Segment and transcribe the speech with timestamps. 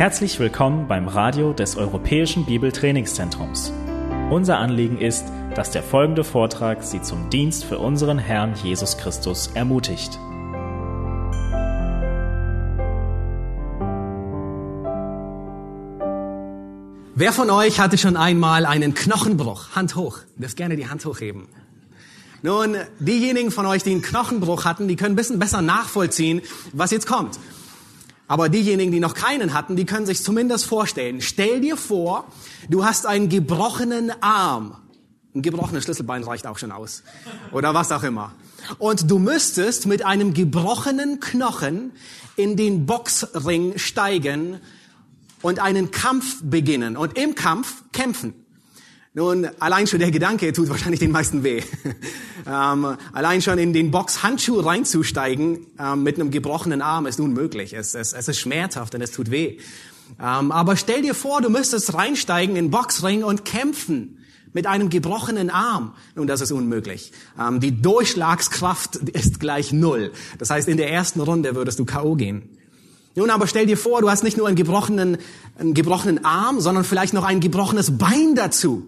[0.00, 3.70] Herzlich willkommen beim Radio des Europäischen Bibeltrainingszentrums.
[4.30, 9.50] Unser Anliegen ist, dass der folgende Vortrag Sie zum Dienst für unseren Herrn Jesus Christus
[9.52, 10.18] ermutigt.
[17.14, 19.76] Wer von euch hatte schon einmal einen Knochenbruch?
[19.76, 20.20] Hand hoch.
[20.36, 21.46] Dürft gerne die Hand hochheben.
[22.40, 26.40] Nun, diejenigen von euch, die einen Knochenbruch hatten, die können ein bisschen besser nachvollziehen,
[26.72, 27.38] was jetzt kommt.
[28.30, 31.20] Aber diejenigen, die noch keinen hatten, die können sich zumindest vorstellen.
[31.20, 32.28] Stell dir vor,
[32.68, 34.76] du hast einen gebrochenen Arm.
[35.34, 37.02] Ein gebrochenes Schlüsselbein reicht auch schon aus.
[37.50, 38.32] Oder was auch immer.
[38.78, 41.90] Und du müsstest mit einem gebrochenen Knochen
[42.36, 44.60] in den Boxring steigen
[45.42, 48.46] und einen Kampf beginnen und im Kampf kämpfen.
[49.12, 51.62] Nun, allein schon der Gedanke tut wahrscheinlich den meisten weh.
[52.46, 57.72] ähm, allein schon in den Boxhandschuh reinzusteigen ähm, mit einem gebrochenen Arm ist unmöglich.
[57.72, 59.58] Es, es, es ist schmerzhaft und es tut weh.
[60.20, 64.18] Ähm, aber stell dir vor, du müsstest reinsteigen in Boxring und kämpfen
[64.52, 65.94] mit einem gebrochenen Arm.
[66.14, 67.10] Nun, das ist unmöglich.
[67.36, 70.12] Ähm, die Durchschlagskraft ist gleich null.
[70.38, 72.14] Das heißt, in der ersten Runde würdest du K.O.
[72.14, 72.48] gehen.
[73.16, 75.18] Nun, aber stell dir vor, du hast nicht nur einen gebrochenen,
[75.58, 78.86] einen gebrochenen Arm, sondern vielleicht noch ein gebrochenes Bein dazu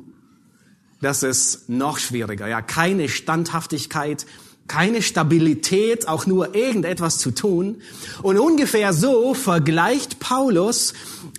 [1.03, 2.47] das ist noch schwieriger.
[2.47, 4.25] Ja, keine Standhaftigkeit,
[4.69, 7.83] keine Stabilität, auch nur irgendetwas zu tun.
[8.23, 10.95] Und ungefähr so vergleicht Paulus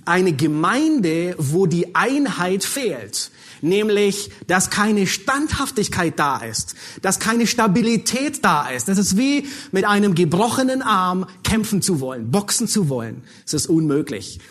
[0.05, 3.31] eine Gemeinde, wo die Einheit fehlt.
[3.61, 8.89] Nämlich, dass keine Standhaftigkeit da ist, dass keine Stabilität da ist.
[8.89, 13.23] Das ist wie mit einem gebrochenen Arm kämpfen zu wollen, boxen zu wollen.
[13.45, 14.41] Es ist unmöglich.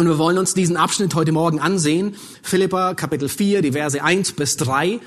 [0.00, 2.16] Und wir wollen uns diesen Abschnitt heute Morgen ansehen.
[2.42, 4.98] Philippa Kapitel 4, die Verse 1 bis 3.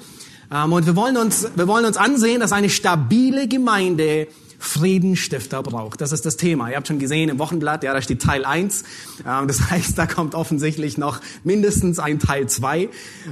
[0.52, 4.28] Ähm, und wir wollen uns, wir wollen uns ansehen, dass eine stabile Gemeinde
[4.60, 6.00] Friedenstifter braucht.
[6.00, 6.70] Das ist das Thema.
[6.70, 8.84] Ihr habt schon gesehen im Wochenblatt, ja, da steht Teil 1.
[9.28, 12.88] Ähm, das heißt, da kommt offensichtlich noch mindestens ein Teil 2.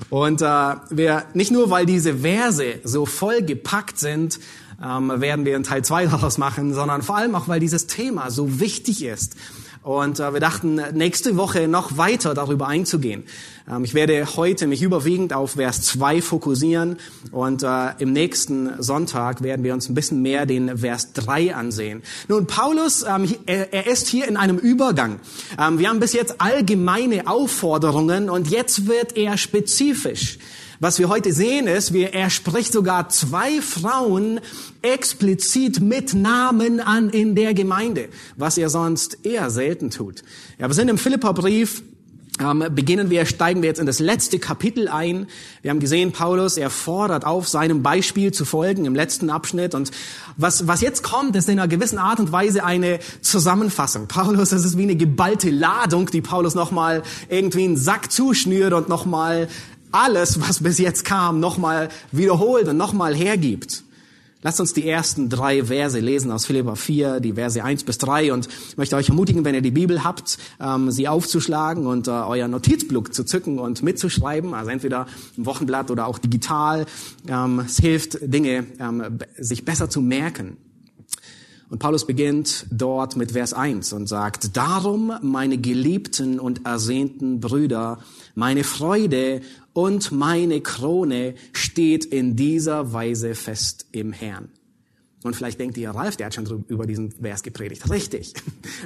[0.09, 0.45] Und äh,
[0.89, 4.39] wir, nicht nur, weil diese Verse so voll gepackt sind,
[4.83, 8.31] ähm, werden wir einen Teil 2 daraus machen, sondern vor allem auch, weil dieses Thema
[8.31, 9.35] so wichtig ist.
[9.83, 13.23] Und äh, wir dachten, nächste Woche noch weiter darüber einzugehen.
[13.67, 16.97] Ähm, ich werde heute mich überwiegend auf Vers 2 fokussieren
[17.31, 22.03] und äh, im nächsten Sonntag werden wir uns ein bisschen mehr den Vers 3 ansehen.
[22.27, 25.19] Nun, Paulus, ähm, er, er ist hier in einem Übergang.
[25.59, 30.37] Ähm, wir haben bis jetzt allgemeine Aufforderungen und jetzt wird er spezifisch.
[30.81, 34.39] Was wir heute sehen ist, wie er spricht sogar zwei Frauen
[34.81, 40.23] explizit mit Namen an in der Gemeinde, was er sonst eher selten tut.
[40.57, 41.83] Ja, wir sind im Philipperbrief
[42.39, 45.27] ähm, beginnen wir, steigen wir jetzt in das letzte Kapitel ein.
[45.61, 49.75] Wir haben gesehen, Paulus, er fordert auf, seinem Beispiel zu folgen im letzten Abschnitt.
[49.75, 49.91] Und
[50.37, 54.07] was, was jetzt kommt, ist in einer gewissen Art und Weise eine Zusammenfassung.
[54.07, 58.89] Paulus, das ist wie eine geballte Ladung, die Paulus nochmal irgendwie einen Sack zuschnürt und
[58.89, 59.47] nochmal
[59.91, 63.84] alles, was bis jetzt kam, nochmal wiederholt und nochmal hergibt.
[64.44, 68.34] Lasst uns die ersten drei Verse lesen aus Philippa 4, die Verse 1 bis 3
[68.34, 72.12] und ich möchte euch ermutigen, wenn ihr die Bibel habt, ähm, sie aufzuschlagen und äh,
[72.12, 75.06] euer Notizblock zu zücken und mitzuschreiben, also entweder
[75.38, 76.88] im Wochenblatt oder auch digital.
[77.28, 80.58] Ähm, es hilft, Dinge ähm, sich besser zu merken.
[81.71, 87.99] Und Paulus beginnt dort mit Vers 1 und sagt, Darum, meine geliebten und ersehnten Brüder,
[88.35, 89.39] meine Freude
[89.71, 94.49] und meine Krone steht in dieser Weise fest im Herrn.
[95.23, 97.87] Und vielleicht denkt ihr, Ralf, der hat schon über diesen Vers gepredigt.
[97.89, 98.33] Richtig.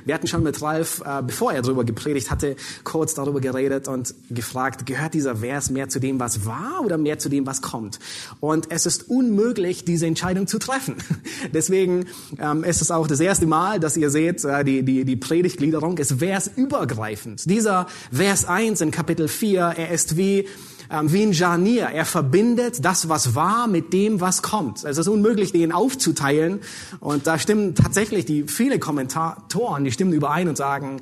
[0.03, 4.13] Wir hatten schon mit Ralf, äh, bevor er darüber gepredigt hatte, kurz darüber geredet und
[4.29, 7.99] gefragt, gehört dieser Vers mehr zu dem, was war oder mehr zu dem, was kommt?
[8.41, 10.95] Und es ist unmöglich, diese Entscheidung zu treffen.
[11.53, 12.05] Deswegen
[12.37, 15.97] ähm, ist es auch das erste Mal, dass ihr seht, äh, die, die, die Predigtgliederung
[15.97, 17.49] ist versübergreifend.
[17.49, 20.47] Dieser Vers 1 in Kapitel 4, er ist wie
[20.89, 21.85] wie ein Jarnier.
[21.85, 24.83] Er verbindet das, was war, mit dem, was kommt.
[24.83, 26.59] Es ist unmöglich, den aufzuteilen.
[26.99, 31.01] Und da stimmen tatsächlich die viele Kommentatoren, die stimmen überein und sagen,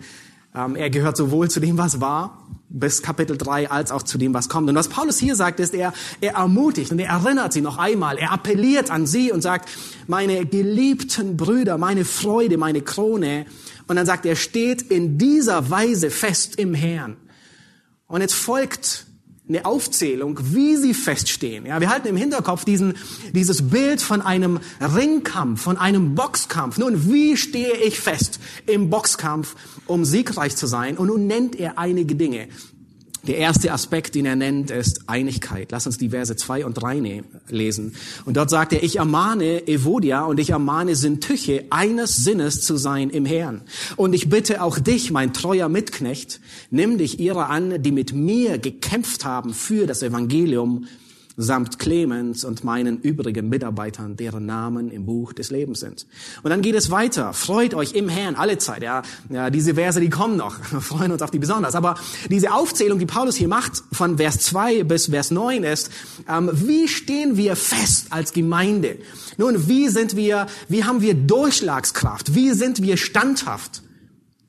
[0.56, 2.38] ähm, er gehört sowohl zu dem, was war,
[2.70, 4.70] bis Kapitel 3, als auch zu dem, was kommt.
[4.70, 8.18] Und was Paulus hier sagt, ist, er, er ermutigt und er erinnert sie noch einmal.
[8.18, 9.70] Er appelliert an sie und sagt,
[10.08, 13.46] meine geliebten Brüder, meine Freude, meine Krone.
[13.88, 17.18] Und dann sagt er, steht in dieser Weise fest im Herrn.
[18.08, 19.08] Und jetzt folgt
[19.48, 21.66] eine Aufzählung, wie sie feststehen.
[21.66, 22.96] Ja, wir halten im Hinterkopf diesen,
[23.34, 26.78] dieses Bild von einem Ringkampf, von einem Boxkampf.
[26.78, 29.56] Nun, wie stehe ich fest im Boxkampf,
[29.86, 30.98] um siegreich zu sein?
[30.98, 32.48] Und nun nennt er einige Dinge.
[33.26, 35.72] Der erste Aspekt, den er nennt, ist Einigkeit.
[35.72, 37.96] Lass uns die Verse zwei und drei ne-, lesen.
[38.26, 43.10] Und dort sagt er, ich ermahne Evodia und ich ermahne Sintüche, eines Sinnes zu sein
[43.10, 43.62] im Herrn.
[43.96, 48.58] Und ich bitte auch dich, mein treuer Mitknecht, nimm dich ihrer an, die mit mir
[48.58, 50.88] gekämpft haben für das Evangelium
[51.38, 56.06] samt Clemens und meinen übrigen Mitarbeitern, deren Namen im Buch des Lebens sind.
[56.44, 57.34] Und dann geht es weiter.
[57.34, 58.84] Freut euch im Herrn alle Zeit.
[58.84, 60.58] Ja, ja diese Verse, die kommen noch.
[60.72, 61.76] Wir freuen uns auf die besonders.
[61.76, 61.96] Aber
[62.30, 65.92] diese Aufzählung, die Paulus hier macht, von Vers 2 bis Vers 9 ist,
[66.28, 68.98] ähm, wie stehen wir fest als Gemeinde?
[69.38, 72.36] Nun, wie sind wir, wie haben wir Durchschlagskraft?
[72.36, 73.83] Wie sind wir standhaft?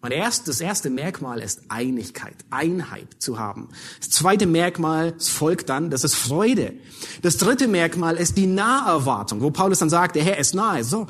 [0.04, 3.70] Und erst, das erste Merkmal ist Einigkeit, Einheit zu haben.
[4.00, 6.74] Das zweite Merkmal, folgt dann, das ist Freude.
[7.22, 10.84] Das dritte Merkmal ist die Naherwartung, wo Paulus dann sagt, der Herr ist nahe.
[10.84, 11.06] So,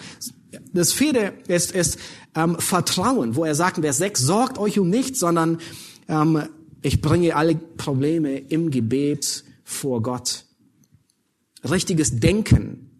[0.72, 1.98] das vierte ist, ist
[2.36, 5.58] ähm, Vertrauen, wo er sagt in Vers 6, sorgt euch um nichts, sondern
[6.06, 6.44] ähm,
[6.80, 10.44] ich bringe alle Probleme im Gebet vor Gott.
[11.68, 12.92] Richtiges Denken,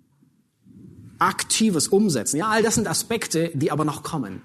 [1.21, 2.39] aktives Umsetzen.
[2.39, 4.43] Ja, all das sind Aspekte, die aber noch kommen.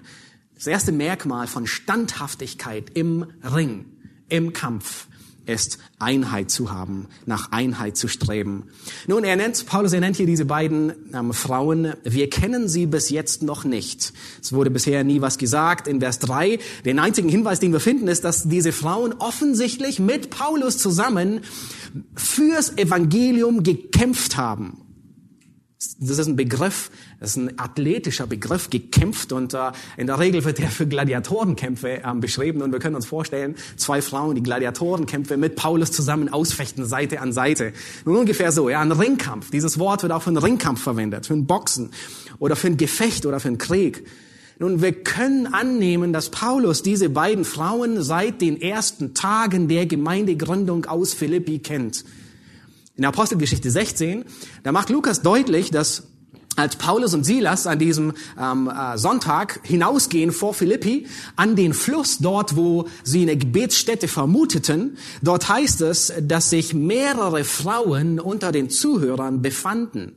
[0.60, 3.86] Das erste Merkmal von Standhaftigkeit im Ring,
[4.28, 5.06] im Kampf
[5.46, 8.64] ist Einheit zu haben, nach Einheit zu streben.
[9.06, 13.08] Nun, er nennt, Paulus, er nennt hier diese beiden ähm, Frauen, wir kennen sie bis
[13.08, 14.12] jetzt noch nicht.
[14.42, 15.88] Es wurde bisher nie was gesagt.
[15.88, 20.28] In Vers 3, den einzigen Hinweis, den wir finden, ist, dass diese Frauen offensichtlich mit
[20.28, 21.40] Paulus zusammen
[22.14, 24.89] fürs Evangelium gekämpft haben.
[25.98, 26.90] Das ist ein Begriff,
[27.20, 32.02] das ist ein athletischer Begriff, gekämpft und äh, in der Regel wird der für Gladiatorenkämpfe
[32.02, 36.84] äh, beschrieben und wir können uns vorstellen, zwei Frauen, die Gladiatorenkämpfe mit Paulus zusammen ausfechten,
[36.84, 37.72] Seite an Seite.
[38.04, 39.50] Nun ungefähr so, ja, ein Ringkampf.
[39.50, 41.92] Dieses Wort wird auch für einen Ringkampf verwendet, für ein Boxen
[42.38, 44.06] oder für ein Gefecht oder für einen Krieg.
[44.58, 50.84] Nun, wir können annehmen, dass Paulus diese beiden Frauen seit den ersten Tagen der Gemeindegründung
[50.84, 52.04] aus Philippi kennt.
[53.00, 54.26] In der Apostelgeschichte 16,
[54.62, 56.02] da macht Lukas deutlich, dass
[56.56, 62.18] als Paulus und Silas an diesem ähm, äh, Sonntag hinausgehen vor Philippi an den Fluss
[62.18, 68.68] dort, wo sie eine Gebetsstätte vermuteten, dort heißt es, dass sich mehrere Frauen unter den
[68.68, 70.12] Zuhörern befanden.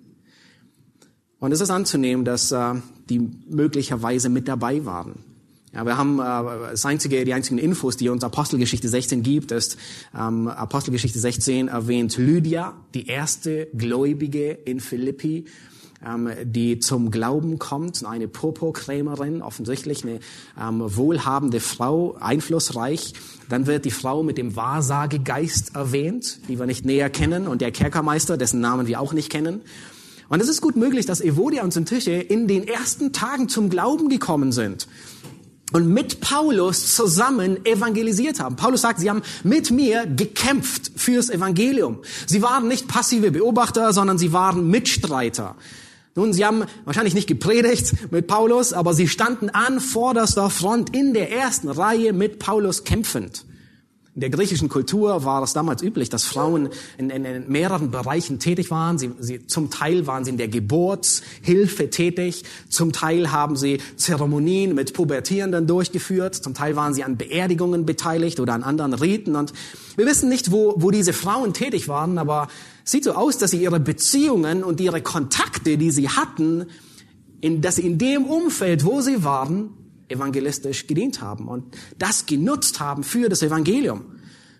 [1.40, 2.74] Und es ist anzunehmen, dass äh,
[3.10, 5.33] die möglicherweise mit dabei waren.
[5.74, 9.78] Ja, wir haben äh, das einzige, die einzigen Infos, die uns Apostelgeschichte 16 gibt, ist
[10.18, 15.46] ähm, Apostelgeschichte 16 erwähnt Lydia, die erste Gläubige in Philippi,
[16.06, 20.20] ähm, die zum Glauben kommt, eine Purpurkrämerin, offensichtlich eine
[20.62, 23.14] ähm, wohlhabende Frau, einflussreich.
[23.50, 27.72] Dann wird die Frau mit dem Wahrsagegeist erwähnt, die wir nicht näher kennen, und der
[27.72, 29.62] Kerkermeister, dessen Namen wir auch nicht kennen.
[30.30, 34.10] Und es ist gut möglich, dass Evodia und Syntyche in den ersten Tagen zum Glauben
[34.10, 34.88] gekommen sind
[35.74, 38.56] und mit Paulus zusammen evangelisiert haben.
[38.56, 42.00] Paulus sagt, sie haben mit mir gekämpft fürs Evangelium.
[42.28, 45.56] Sie waren nicht passive Beobachter, sondern sie waren Mitstreiter.
[46.16, 51.16] Nun, sie haben wahrscheinlich nicht gepredigt mit Paulus, aber sie standen an vorderster Front in
[51.16, 53.44] der ersten Reihe mit Paulus kämpfend.
[54.16, 56.70] In der griechischen Kultur war es damals üblich, dass Frauen
[57.00, 59.00] in, in, in mehreren Bereichen tätig waren.
[59.00, 64.76] Sie, sie, zum Teil waren sie in der Geburtshilfe tätig, zum Teil haben sie Zeremonien
[64.76, 69.36] mit Pubertierenden durchgeführt, zum Teil waren sie an Beerdigungen beteiligt oder an anderen Riten.
[69.36, 69.52] Und
[69.96, 72.50] wir wissen nicht, wo, wo diese Frauen tätig waren, aber
[72.84, 76.68] sieht so aus, dass sie ihre Beziehungen und ihre Kontakte, die sie hatten,
[77.42, 79.72] in, dass sie in dem Umfeld, wo sie waren,
[80.14, 84.06] evangelistisch gedient haben und das genutzt haben für das Evangelium.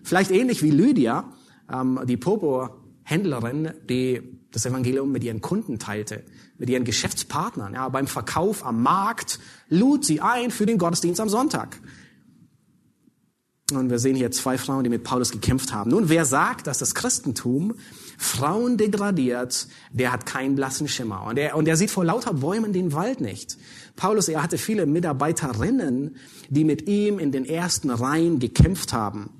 [0.02, 1.32] Vielleicht ähnlich wie Lydia,
[1.72, 4.20] ähm, die Popo-Händlerin, die
[4.50, 6.24] das Evangelium mit ihren Kunden teilte,
[6.58, 7.74] mit ihren Geschäftspartnern.
[7.74, 11.80] Ja, beim Verkauf am Markt lud sie ein für den Gottesdienst am Sonntag.
[13.72, 15.90] Und wir sehen hier zwei Frauen, die mit Paulus gekämpft haben.
[15.90, 17.74] Nun, wer sagt, dass das Christentum
[18.24, 21.24] Frauen degradiert, der hat keinen blassen Schimmer.
[21.24, 23.58] Und er, und er sieht vor lauter Bäumen den Wald nicht.
[23.96, 26.16] Paulus, er hatte viele Mitarbeiterinnen,
[26.48, 29.30] die mit ihm in den ersten Reihen gekämpft haben.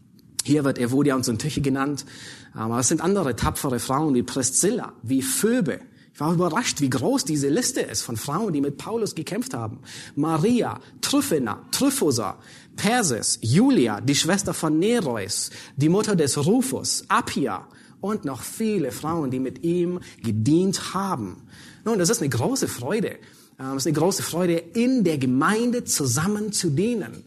[0.44, 2.04] Hier wird Evodia und Syntyche genannt.
[2.52, 5.80] Aber es sind andere tapfere Frauen wie Priscilla, wie Phoebe.
[6.12, 9.80] Ich war überrascht, wie groß diese Liste ist von Frauen, die mit Paulus gekämpft haben.
[10.14, 12.36] Maria, Tryphena, Tryphosa,
[12.76, 17.66] Persis, Julia, die Schwester von Nereus, die Mutter des Rufus, Appia
[18.04, 21.48] und noch viele Frauen, die mit ihm gedient haben.
[21.86, 23.16] Nun, das ist eine große Freude.
[23.58, 27.24] Ähm, es ist eine große Freude, in der Gemeinde zusammen zu dienen.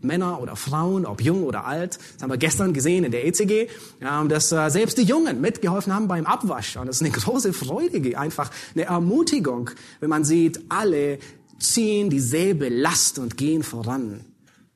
[0.00, 2.00] Männer oder Frauen, ob jung oder alt.
[2.14, 3.68] Das haben wir gestern gesehen in der ECG,
[4.00, 6.76] ähm, dass äh, selbst die Jungen mitgeholfen haben beim Abwasch.
[6.76, 11.20] Und das ist eine große Freude, einfach eine Ermutigung, wenn man sieht, alle
[11.60, 14.31] ziehen dieselbe Last und gehen voran.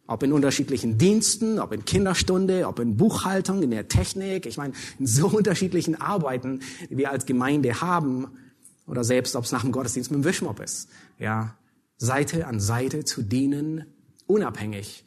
[0.06, 4.46] Ob in unterschiedlichen Diensten, ob in Kinderstunde, ob in Buchhaltung, in der Technik.
[4.46, 8.28] Ich meine, in so unterschiedlichen Arbeiten, die wir als Gemeinde haben.
[8.86, 10.88] Oder selbst, ob es nach dem Gottesdienst mit dem Wischmopp ist.
[11.18, 11.56] Ja,
[11.96, 13.84] Seite an Seite zu dienen,
[14.26, 15.04] unabhängig.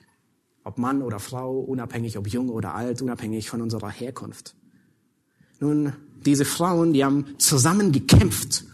[0.65, 4.55] Ob Mann oder Frau, unabhängig, ob jung oder alt, unabhängig von unserer Herkunft.
[5.61, 5.93] Nun,
[6.25, 8.65] diese Frauen, die haben zusammen gekämpft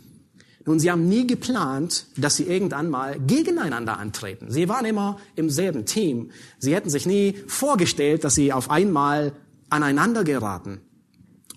[0.65, 4.49] nun, sie haben nie geplant, dass sie irgendwann mal gegeneinander antreten.
[4.49, 6.31] Sie waren immer im selben Team.
[6.57, 9.33] Sie hätten sich nie vorgestellt, dass sie auf einmal
[9.69, 10.81] aneinander geraten.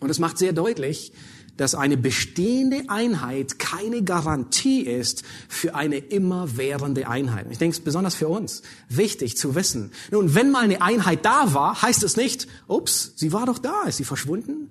[0.00, 1.12] Und es macht sehr deutlich,
[1.56, 7.46] dass eine bestehende Einheit keine Garantie ist für eine immerwährende Einheit.
[7.50, 9.90] Ich denke, es ist besonders für uns wichtig zu wissen.
[10.12, 13.82] Nun, wenn mal eine Einheit da war, heißt es nicht, ups, sie war doch da,
[13.88, 14.70] ist sie verschwunden?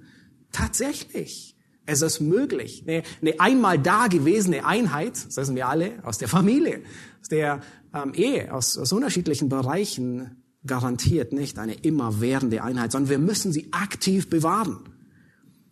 [0.53, 1.56] Tatsächlich.
[1.87, 2.83] Es ist möglich.
[2.85, 6.81] Eine, eine einmal dagewesene Einheit, das wissen wir alle, aus der Familie,
[7.21, 7.61] aus der
[7.93, 13.69] ähm, Ehe, aus, aus unterschiedlichen Bereichen, garantiert nicht eine immerwährende Einheit, sondern wir müssen sie
[13.71, 14.79] aktiv bewahren.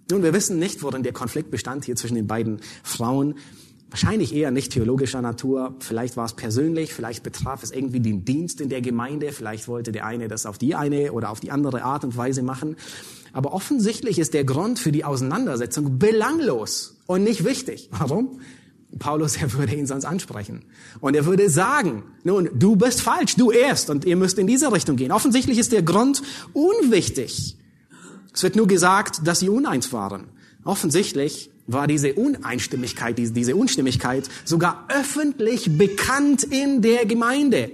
[0.10, 3.36] Nun, wir wissen nicht, worin der Konflikt bestand hier zwischen den beiden Frauen.
[3.96, 5.74] Wahrscheinlich eher nicht theologischer Natur.
[5.80, 9.32] Vielleicht war es persönlich, vielleicht betraf es irgendwie den Dienst in der Gemeinde.
[9.32, 12.44] Vielleicht wollte der eine das auf die eine oder auf die andere Art und Weise
[12.44, 12.76] machen.
[13.32, 17.88] Aber offensichtlich ist der Grund für die Auseinandersetzung belanglos und nicht wichtig.
[17.98, 18.42] Warum?
[19.00, 20.66] Paulus, er würde ihn sonst ansprechen.
[21.00, 24.74] Und er würde sagen, nun, du bist falsch, du erst, und ihr müsst in diese
[24.74, 25.14] Richtung gehen.
[25.14, 26.22] Offensichtlich ist der Grund
[26.52, 27.56] unwichtig.
[28.34, 30.26] Es wird nur gesagt, dass sie uneins waren.
[30.66, 37.72] Offensichtlich war diese Uneinstimmigkeit, diese Unstimmigkeit sogar öffentlich bekannt in der Gemeinde.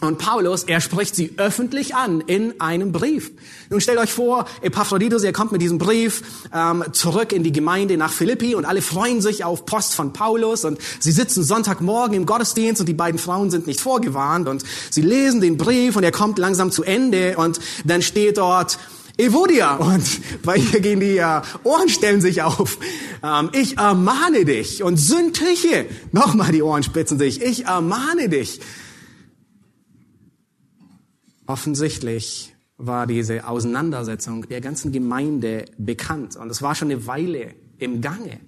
[0.00, 3.32] Und Paulus, er spricht sie öffentlich an in einem Brief.
[3.68, 6.22] Nun stellt euch vor, Epaphroditus, er kommt mit diesem Brief
[6.54, 10.64] ähm, zurück in die Gemeinde nach Philippi und alle freuen sich auf Post von Paulus
[10.64, 15.02] und sie sitzen Sonntagmorgen im Gottesdienst und die beiden Frauen sind nicht vorgewarnt und sie
[15.02, 18.78] lesen den Brief und er kommt langsam zu Ende und dann steht dort,
[19.18, 19.76] Evodia.
[19.76, 22.78] Und bei ihr gehen die äh, Ohren stellen sich auf.
[23.22, 24.82] Ähm, ich ermahne dich.
[24.82, 25.86] Und Sündliche.
[26.12, 27.42] Nochmal die Ohren spitzen sich.
[27.42, 28.60] Ich ermahne dich.
[31.46, 38.00] Offensichtlich war diese Auseinandersetzung der ganzen Gemeinde bekannt und es war schon eine Weile im
[38.00, 38.38] Gange.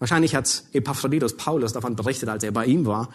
[0.00, 3.10] Wahrscheinlich hat Epaphroditus Paulus davon berichtet, als er bei ihm war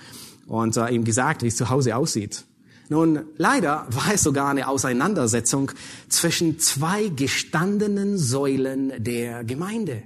[0.45, 2.45] und äh, ihm gesagt, wie es zu Hause aussieht.
[2.87, 5.71] Nun, leider war es sogar eine Auseinandersetzung
[6.07, 10.03] zwischen zwei gestandenen Säulen der Gemeinde.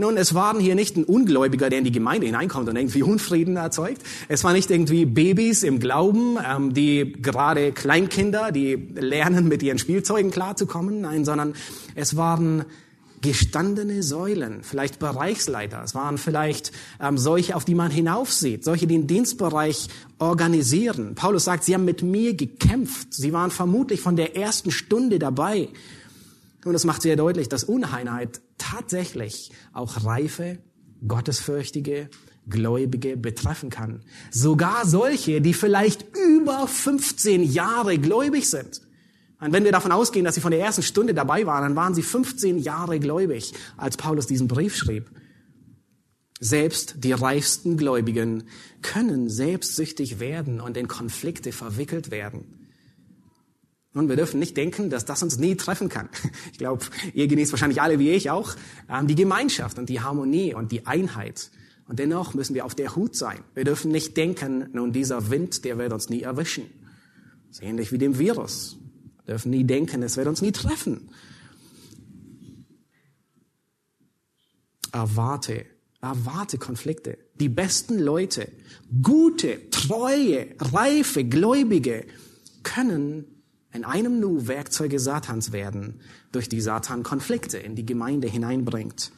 [0.00, 3.56] Nun, es waren hier nicht ein Ungläubiger, der in die Gemeinde hineinkommt und irgendwie Unfrieden
[3.56, 4.02] erzeugt.
[4.28, 9.78] Es waren nicht irgendwie Babys im Glauben, ähm, die gerade Kleinkinder, die lernen, mit ihren
[9.78, 11.00] Spielzeugen klarzukommen.
[11.00, 11.54] Nein, sondern
[11.96, 12.64] es waren
[13.20, 15.82] gestandene Säulen, vielleicht Bereichsleiter.
[15.82, 21.14] Es waren vielleicht ähm, solche, auf die man hinaufsieht, solche, die den Dienstbereich organisieren.
[21.14, 23.14] Paulus sagt, sie haben mit mir gekämpft.
[23.14, 25.68] Sie waren vermutlich von der ersten Stunde dabei.
[26.64, 30.58] Und das macht sehr deutlich, dass Uneinheit tatsächlich auch reife,
[31.06, 32.10] gottesfürchtige,
[32.48, 34.00] Gläubige betreffen kann.
[34.30, 38.80] Sogar solche, die vielleicht über 15 Jahre gläubig sind.
[39.40, 41.94] Und wenn wir davon ausgehen, dass sie von der ersten Stunde dabei waren, dann waren
[41.94, 45.10] sie 15 Jahre gläubig, als Paulus diesen Brief schrieb.
[46.40, 48.44] Selbst die reichsten Gläubigen
[48.82, 52.58] können selbstsüchtig werden und in Konflikte verwickelt werden.
[53.94, 56.08] Und wir dürfen nicht denken, dass das uns nie treffen kann.
[56.52, 58.54] Ich glaube, ihr genießt wahrscheinlich alle wie ich auch
[58.88, 61.50] ähm, die Gemeinschaft und die Harmonie und die Einheit.
[61.88, 63.40] Und dennoch müssen wir auf der Hut sein.
[63.54, 66.64] Wir dürfen nicht denken, nun dieser Wind, der wird uns nie erwischen.
[67.60, 68.77] Ähnlich wie dem Virus.
[69.28, 71.10] Dürfen nie denken, es wird uns nie treffen.
[74.90, 75.66] Erwarte,
[76.00, 77.18] erwarte Konflikte.
[77.34, 78.50] Die besten Leute,
[79.02, 82.06] gute, treue, reife, Gläubige
[82.62, 83.26] können
[83.72, 86.00] in einem Nu Werkzeuge Satans werden,
[86.32, 89.12] durch die Satan Konflikte in die Gemeinde hineinbringt.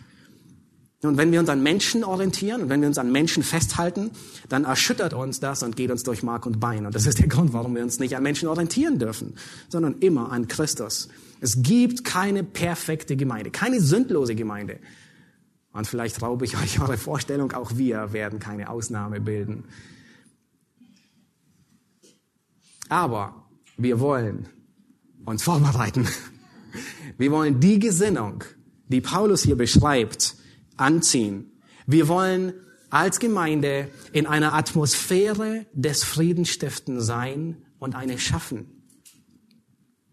[1.02, 4.10] Und wenn wir uns an Menschen orientieren wenn wir uns an Menschen festhalten,
[4.50, 6.84] dann erschüttert uns das und geht uns durch Mark und Bein.
[6.84, 9.34] Und das ist der Grund, warum wir uns nicht an Menschen orientieren dürfen,
[9.70, 11.08] sondern immer an Christus.
[11.40, 14.78] Es gibt keine perfekte Gemeinde, keine sündlose Gemeinde.
[15.72, 19.64] Und vielleicht raube ich euch eure Vorstellung, auch wir werden keine Ausnahme bilden.
[22.90, 23.46] Aber
[23.78, 24.48] wir wollen
[25.24, 26.06] uns vorbereiten.
[27.16, 28.44] Wir wollen die Gesinnung,
[28.88, 30.36] die Paulus hier beschreibt,
[30.80, 31.52] anziehen.
[31.86, 32.52] Wir wollen
[32.90, 38.66] als Gemeinde in einer Atmosphäre des Friedensstiften sein und eine schaffen.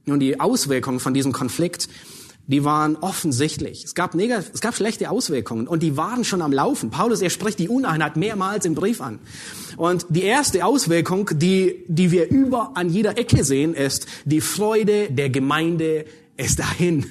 [0.05, 1.89] Nun, die Auswirkungen von diesem Konflikt
[2.47, 3.83] die waren offensichtlich.
[3.83, 6.89] Es gab, negativ, es gab schlechte Auswirkungen und die waren schon am Laufen.
[6.89, 9.19] Paulus, er spricht die Uneinheit mehrmals im Brief an.
[9.75, 15.11] Und die erste Auswirkung, die, die wir über an jeder Ecke sehen, ist, die Freude
[15.11, 16.05] der Gemeinde
[16.37, 17.05] ist dahin.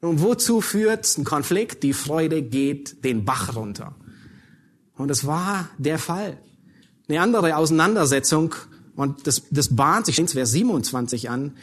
[0.00, 1.82] Und wozu führt ein Konflikt?
[1.82, 3.96] Die Freude geht den Bach runter.
[4.96, 6.38] Und es war der Fall.
[7.08, 8.54] Eine andere Auseinandersetzung,
[8.94, 11.56] und das, das bahnt sich in Vers 27 an,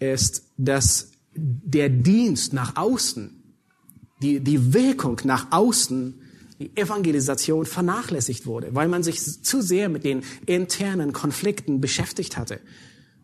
[0.00, 3.42] ist, dass der Dienst nach außen,
[4.22, 6.22] die, die Wirkung nach außen,
[6.58, 12.60] die Evangelisation vernachlässigt wurde, weil man sich zu sehr mit den internen Konflikten beschäftigt hatte.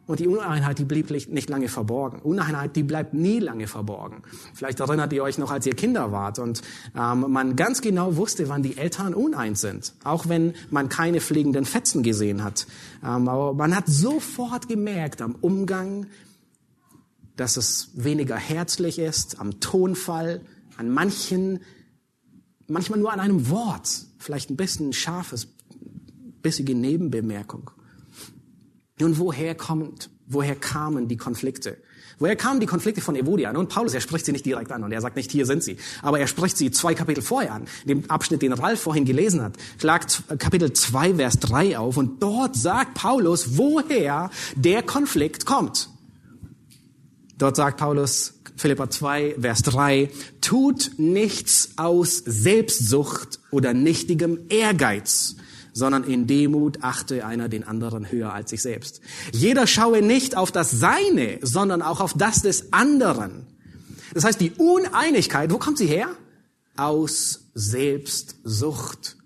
[0.06, 2.18] Und die Uneinheit, die blieb nicht lange verborgen.
[2.20, 4.22] Uneinheit, die bleibt nie lange verborgen.
[4.52, 6.60] Vielleicht erinnert ihr euch noch, als ihr Kinder wart und
[6.96, 9.94] ähm, man ganz genau wusste, wann die Eltern uneins sind.
[10.02, 12.66] Auch wenn man keine fliegenden Fetzen gesehen hat.
[13.04, 16.06] Ähm, aber man hat sofort gemerkt am Umgang,
[17.36, 20.40] dass es weniger herzlich ist, am Tonfall,
[20.76, 21.60] an manchen,
[22.66, 25.46] manchmal nur an einem Wort, vielleicht ein bisschen scharfes,
[26.42, 27.70] bissige Nebenbemerkung.
[29.02, 31.76] Nun, woher kommt, woher kamen die Konflikte?
[32.20, 33.52] Woher kamen die Konflikte von Evodia?
[33.52, 35.76] Nun, Paulus, er spricht sie nicht direkt an und er sagt nicht, hier sind sie.
[36.02, 37.64] Aber er spricht sie zwei Kapitel vorher an.
[37.84, 42.54] Dem Abschnitt, den Ralf vorhin gelesen hat, schlagt Kapitel 2, Vers 3 auf und dort
[42.54, 45.88] sagt Paulus, woher der Konflikt kommt.
[47.38, 55.34] Dort sagt Paulus, Philippa 2, Vers 3, tut nichts aus Selbstsucht oder nichtigem Ehrgeiz,
[55.72, 59.00] sondern in Demut achte einer den anderen höher als sich selbst.
[59.32, 63.46] Jeder schaue nicht auf das Seine, sondern auch auf das des anderen.
[64.14, 66.08] Das heißt, die Uneinigkeit, wo kommt sie her?
[66.76, 69.16] Aus Selbstsucht.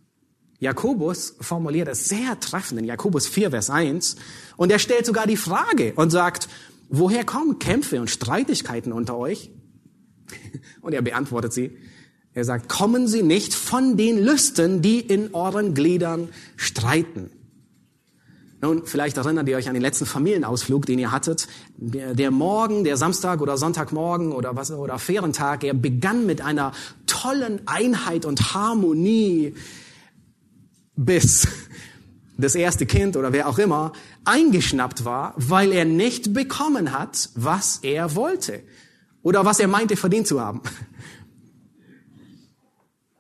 [0.58, 4.16] Jakobus formuliert es sehr treffend in Jakobus 4, Vers 1.
[4.56, 6.48] Und er stellt sogar die Frage und sagt,
[6.88, 9.50] woher kommen Kämpfe und Streitigkeiten unter euch?
[10.80, 11.76] Und er beantwortet sie.
[12.36, 17.30] Er sagt, kommen sie nicht von den Lüsten, die in euren Gliedern streiten.
[18.60, 21.48] Nun, vielleicht erinnert ihr euch an den letzten Familienausflug, den ihr hattet.
[21.78, 26.72] Der, Morgen, der Samstag oder Sonntagmorgen oder was, oder Ferientag, er begann mit einer
[27.06, 29.54] tollen Einheit und Harmonie
[30.94, 31.48] bis
[32.36, 33.94] das erste Kind oder wer auch immer
[34.26, 38.62] eingeschnappt war, weil er nicht bekommen hat, was er wollte
[39.22, 40.60] oder was er meinte verdient zu haben.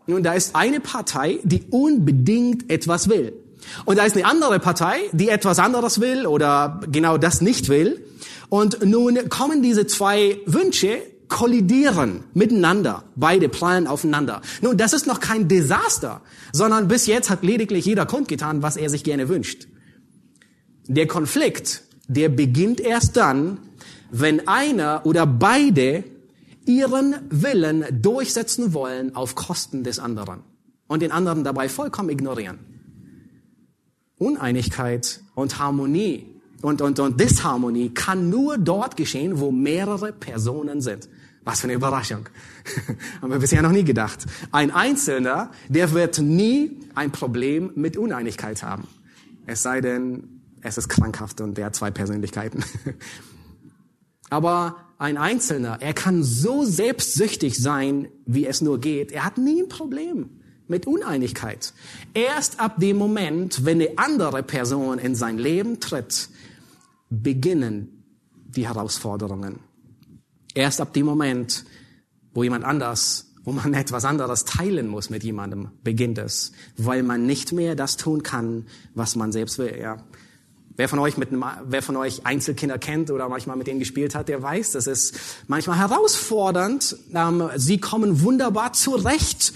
[0.06, 3.32] Nun, da ist eine Partei, die unbedingt etwas will.
[3.84, 8.04] Und da ist eine andere Partei, die etwas anderes will oder genau das nicht will.
[8.48, 13.02] Und nun kommen diese zwei Wünsche kollidieren miteinander.
[13.16, 14.42] Beide prallen aufeinander.
[14.60, 16.20] Nun, das ist noch kein Desaster,
[16.52, 19.66] sondern bis jetzt hat lediglich jeder kundgetan, was er sich gerne wünscht.
[20.86, 23.58] Der Konflikt, der beginnt erst dann,
[24.12, 26.04] wenn einer oder beide
[26.66, 30.42] ihren Willen durchsetzen wollen auf Kosten des anderen
[30.86, 32.58] und den anderen dabei vollkommen ignorieren.
[34.18, 36.26] Uneinigkeit und Harmonie
[36.62, 41.08] und, und, und Disharmonie kann nur dort geschehen, wo mehrere Personen sind.
[41.44, 42.28] Was für eine Überraschung.
[43.22, 44.26] Haben wir bisher noch nie gedacht.
[44.50, 48.88] Ein Einzelner, der wird nie ein Problem mit Uneinigkeit haben.
[49.46, 52.64] Es sei denn, es ist krankhaft und der hat zwei Persönlichkeiten.
[54.30, 59.12] Aber ein Einzelner, er kann so selbstsüchtig sein, wie es nur geht.
[59.12, 60.30] Er hat nie ein Problem
[60.68, 61.72] mit Uneinigkeit.
[62.14, 66.28] Erst ab dem Moment, wenn eine andere Person in sein Leben tritt,
[67.10, 68.04] beginnen
[68.48, 69.60] die Herausforderungen.
[70.54, 71.64] Erst ab dem Moment,
[72.32, 77.26] wo jemand anders, wo man etwas anderes teilen muss mit jemandem, beginnt es, weil man
[77.26, 79.78] nicht mehr das tun kann, was man selbst will.
[79.78, 79.98] Ja.
[80.76, 84.28] Wer von euch mit wer von euch Einzelkinder kennt oder manchmal mit denen gespielt hat,
[84.28, 86.96] der weiß, das ist manchmal herausfordernd.
[87.14, 89.54] Ähm, sie kommen wunderbar zurecht.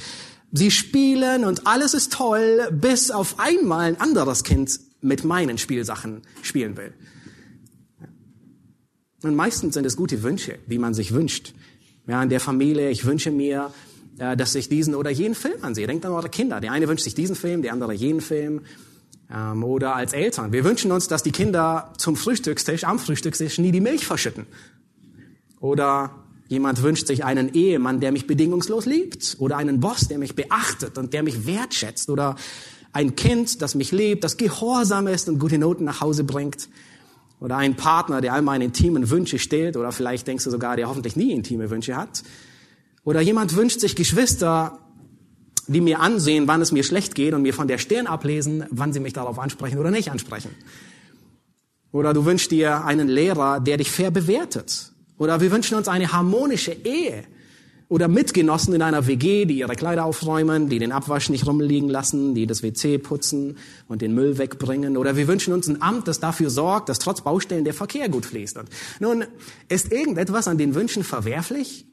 [0.52, 6.22] Sie spielen und alles ist toll, bis auf einmal ein anderes Kind mit meinen Spielsachen
[6.42, 6.92] spielen will.
[9.22, 11.52] Und meistens sind es gute Wünsche, die man sich wünscht.
[12.06, 13.72] Ja, in der Familie, ich wünsche mir,
[14.18, 15.87] äh, dass ich diesen oder jenen Film ansehe.
[15.87, 16.61] Denkt an eure Kinder.
[16.61, 18.62] Der eine wünscht sich diesen Film, der andere jenen Film.
[19.33, 20.53] Ähm, oder als Eltern.
[20.53, 24.47] Wir wünschen uns, dass die Kinder zum Frühstückstisch, am Frühstückstisch nie die Milch verschütten.
[25.61, 26.11] Oder
[26.49, 29.37] jemand wünscht sich einen Ehemann, der mich bedingungslos liebt.
[29.38, 32.11] Oder einen Boss, der mich beachtet und der mich wertschätzt.
[32.11, 32.35] Oder
[32.93, 36.69] ein Kind, das mich liebt, das gehorsam ist und gute Noten nach Hause bringt.
[37.38, 39.77] Oder ein Partner, der all meine intimen Wünsche stillt.
[39.77, 42.25] Oder vielleicht denkst du sogar, der hoffentlich nie intime Wünsche hat.
[43.05, 44.79] Oder jemand wünscht sich Geschwister,
[45.70, 48.92] die mir ansehen, wann es mir schlecht geht und mir von der Stirn ablesen, wann
[48.92, 50.50] sie mich darauf ansprechen oder nicht ansprechen.
[51.92, 56.12] Oder du wünschst dir einen Lehrer, der dich fair bewertet Oder wir wünschen uns eine
[56.12, 57.24] harmonische Ehe.
[57.88, 62.35] Oder Mitgenossen in einer WG, die ihre Kleider aufräumen, die den Abwasch nicht rumliegen lassen,
[62.35, 63.56] die das WC putzen
[63.87, 64.96] und den Müll wegbringen.
[64.96, 68.26] Oder wir wünschen uns ein Amt, das dafür sorgt, dass trotz Baustellen der Verkehr gut
[68.26, 68.59] fließt.
[68.59, 69.24] Und nun,
[69.68, 71.87] ist irgendetwas an den Wünschen verwerflich?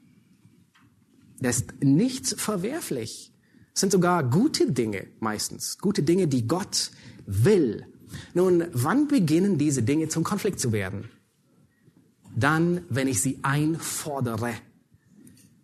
[1.39, 3.31] Das ist nichts verwerflich.
[3.77, 5.77] Sind sogar gute Dinge meistens.
[5.77, 6.89] Gute Dinge, die Gott
[7.27, 7.85] will.
[8.33, 11.11] Nun, wann beginnen diese Dinge zum Konflikt zu werden?
[12.35, 14.53] Dann, wenn ich sie einfordere.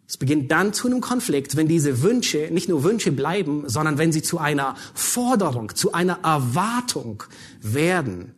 [0.08, 4.12] Es beginnt dann zu einem Konflikt, wenn diese Wünsche nicht nur Wünsche bleiben, sondern wenn
[4.12, 7.24] sie zu einer Forderung, zu einer Erwartung
[7.62, 8.36] werden.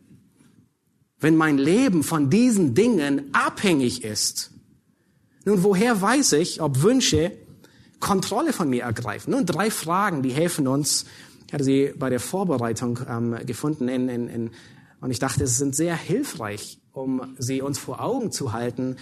[1.20, 4.52] Wenn mein Leben von diesen Dingen abhängig ist.
[5.44, 7.36] Nun, woher weiß ich, ob Wünsche
[8.00, 9.32] Kontrolle von mir ergreifen?
[9.32, 11.06] Nun, drei Fragen, die helfen uns.
[11.46, 14.50] Ich hatte sie bei der Vorbereitung ähm, gefunden in, in, in,
[15.00, 18.96] und ich dachte, es sind sehr hilfreich, um sie uns vor Augen zu halten,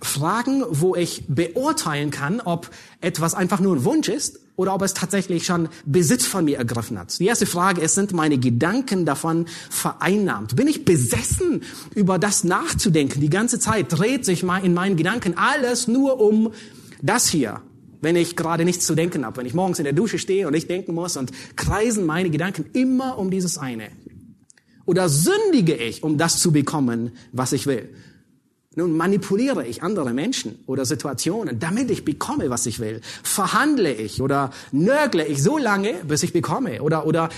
[0.00, 4.94] Fragen, wo ich beurteilen kann, ob etwas einfach nur ein Wunsch ist oder ob es
[4.94, 7.18] tatsächlich schon Besitz von mir ergriffen hat.
[7.18, 10.56] Die erste Frage ist, sind meine Gedanken davon vereinnahmt?
[10.56, 11.62] Bin ich besessen,
[11.94, 13.20] über das nachzudenken?
[13.20, 16.52] Die ganze Zeit dreht sich in meinen Gedanken alles nur um
[17.02, 17.62] das hier.
[18.04, 20.52] Wenn ich gerade nichts zu denken habe, wenn ich morgens in der Dusche stehe und
[20.52, 23.88] ich denken muss und kreisen meine Gedanken immer um dieses eine.
[24.84, 27.88] Oder sündige ich, um das zu bekommen, was ich will?
[28.76, 33.00] Nun manipuliere ich andere Menschen oder Situationen, damit ich bekomme, was ich will.
[33.22, 37.30] Verhandle ich oder nörgle ich so lange, bis ich bekomme oder, oder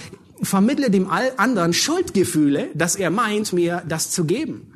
[0.42, 4.72] vermittle dem anderen Schuldgefühle, dass er meint, mir das zu geben.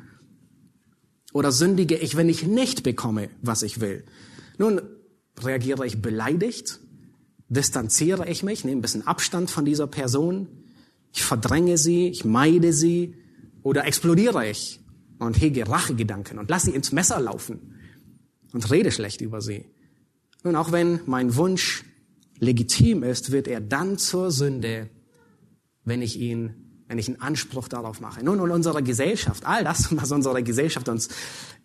[1.33, 4.05] Oder sündige ich, wenn ich nicht bekomme, was ich will.
[4.57, 4.81] Nun,
[5.39, 6.79] reagiere ich beleidigt?
[7.49, 8.63] Distanziere ich mich?
[8.63, 10.47] Nehme ein bisschen Abstand von dieser Person?
[11.13, 12.07] Ich verdränge sie?
[12.07, 13.15] Ich meide sie?
[13.63, 14.81] Oder explodiere ich?
[15.21, 17.75] und hege Rachegedanken und lass sie ins Messer laufen
[18.53, 19.65] und rede schlecht über sie.
[20.43, 21.85] Nun, auch wenn mein Wunsch
[22.39, 24.89] legitim ist, wird er dann zur Sünde,
[25.85, 28.23] wenn ich ihn, wenn ich einen Anspruch darauf mache.
[28.23, 31.09] Nun, und unsere Gesellschaft, all das, was unsere Gesellschaft uns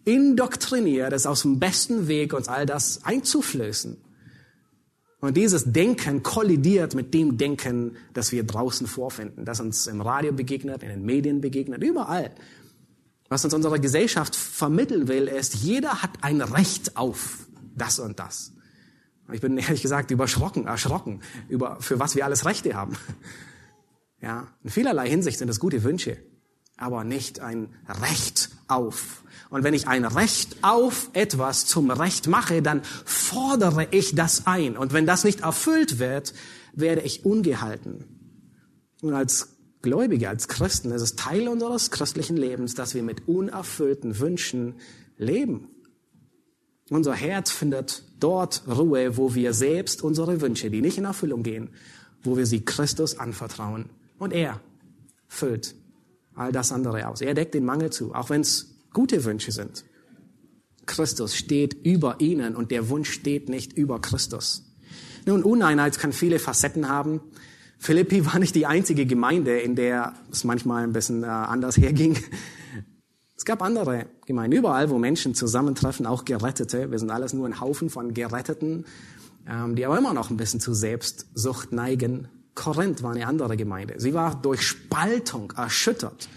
[0.06, 3.98] indoktriniert, ist aus dem besten Weg, uns all das einzuflößen.
[5.20, 10.32] Und dieses Denken kollidiert mit dem Denken, das wir draußen vorfinden, das uns im Radio
[10.32, 12.30] begegnet, in den Medien begegnet, überall.
[13.28, 18.52] Was uns unsere Gesellschaft vermitteln will, ist, jeder hat ein Recht auf das und das.
[19.32, 22.96] Ich bin ehrlich gesagt überschrocken, erschrocken über, für was wir alles Rechte haben.
[24.22, 26.16] Ja, in vielerlei Hinsicht sind es gute Wünsche,
[26.76, 29.22] aber nicht ein Recht auf.
[29.50, 34.76] Und wenn ich ein Recht auf etwas zum Recht mache, dann fordere ich das ein.
[34.76, 36.34] Und wenn das nicht erfüllt wird,
[36.74, 38.04] werde ich ungehalten.
[39.02, 44.18] Und als Gläubige, als Christen, es ist Teil unseres christlichen Lebens, dass wir mit unerfüllten
[44.18, 44.74] Wünschen
[45.16, 45.68] leben.
[46.90, 51.70] Unser Herz findet dort Ruhe, wo wir selbst unsere Wünsche, die nicht in Erfüllung gehen,
[52.22, 53.90] wo wir sie Christus anvertrauen.
[54.18, 54.60] Und er
[55.28, 55.74] füllt
[56.36, 57.20] all das andere aus.
[57.20, 59.84] Er deckt den Mangel zu, auch wenn es gute Wünsche sind.
[60.86, 64.62] Christus steht über ihnen und der Wunsch steht nicht über Christus.
[65.26, 67.20] Nun, Uneinheit kann viele Facetten haben.
[67.78, 72.16] Philippi war nicht die einzige Gemeinde, in der es manchmal ein bisschen äh, anders herging.
[73.36, 76.90] Es gab andere Gemeinden, überall, wo Menschen zusammentreffen, auch Gerettete.
[76.90, 78.86] Wir sind alles nur ein Haufen von Geretteten,
[79.46, 82.28] ähm, die aber immer noch ein bisschen zu Selbstsucht neigen.
[82.56, 83.94] Korinth war eine andere Gemeinde.
[83.98, 86.28] Sie war durch Spaltung erschüttert.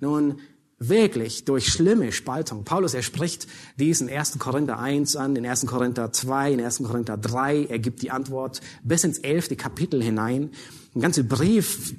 [0.00, 0.40] Nun,
[0.78, 2.64] wirklich durch schlimme Spaltung.
[2.64, 3.46] Paulus, er spricht
[3.78, 4.38] dies in 1.
[4.38, 5.66] Korinther 1 an, in 1.
[5.66, 6.82] Korinther 2, in 1.
[6.84, 7.66] Korinther 3.
[7.66, 9.56] Er gibt die Antwort bis ins 11.
[9.56, 10.50] Kapitel hinein.
[10.94, 11.94] Ein ganzer Brief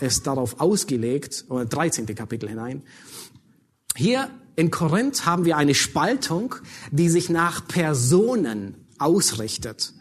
[0.00, 2.06] ist darauf ausgelegt, oder 13.
[2.14, 2.82] Kapitel hinein.
[3.96, 6.54] Hier in Korinth haben wir eine Spaltung,
[6.90, 9.94] die sich nach Personen ausrichtet.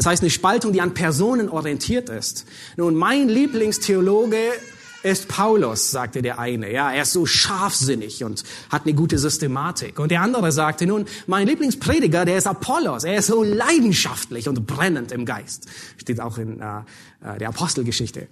[0.00, 2.46] Das heißt, eine Spaltung, die an Personen orientiert ist.
[2.78, 4.38] Nun, mein Lieblingstheologe
[5.02, 6.72] ist Paulus, sagte der eine.
[6.72, 9.98] Ja, er ist so scharfsinnig und hat eine gute Systematik.
[9.98, 13.04] Und der andere sagte nun, mein Lieblingsprediger, der ist Apollos.
[13.04, 15.66] Er ist so leidenschaftlich und brennend im Geist.
[15.98, 16.78] Steht auch in äh,
[17.34, 18.28] äh der Apostelgeschichte.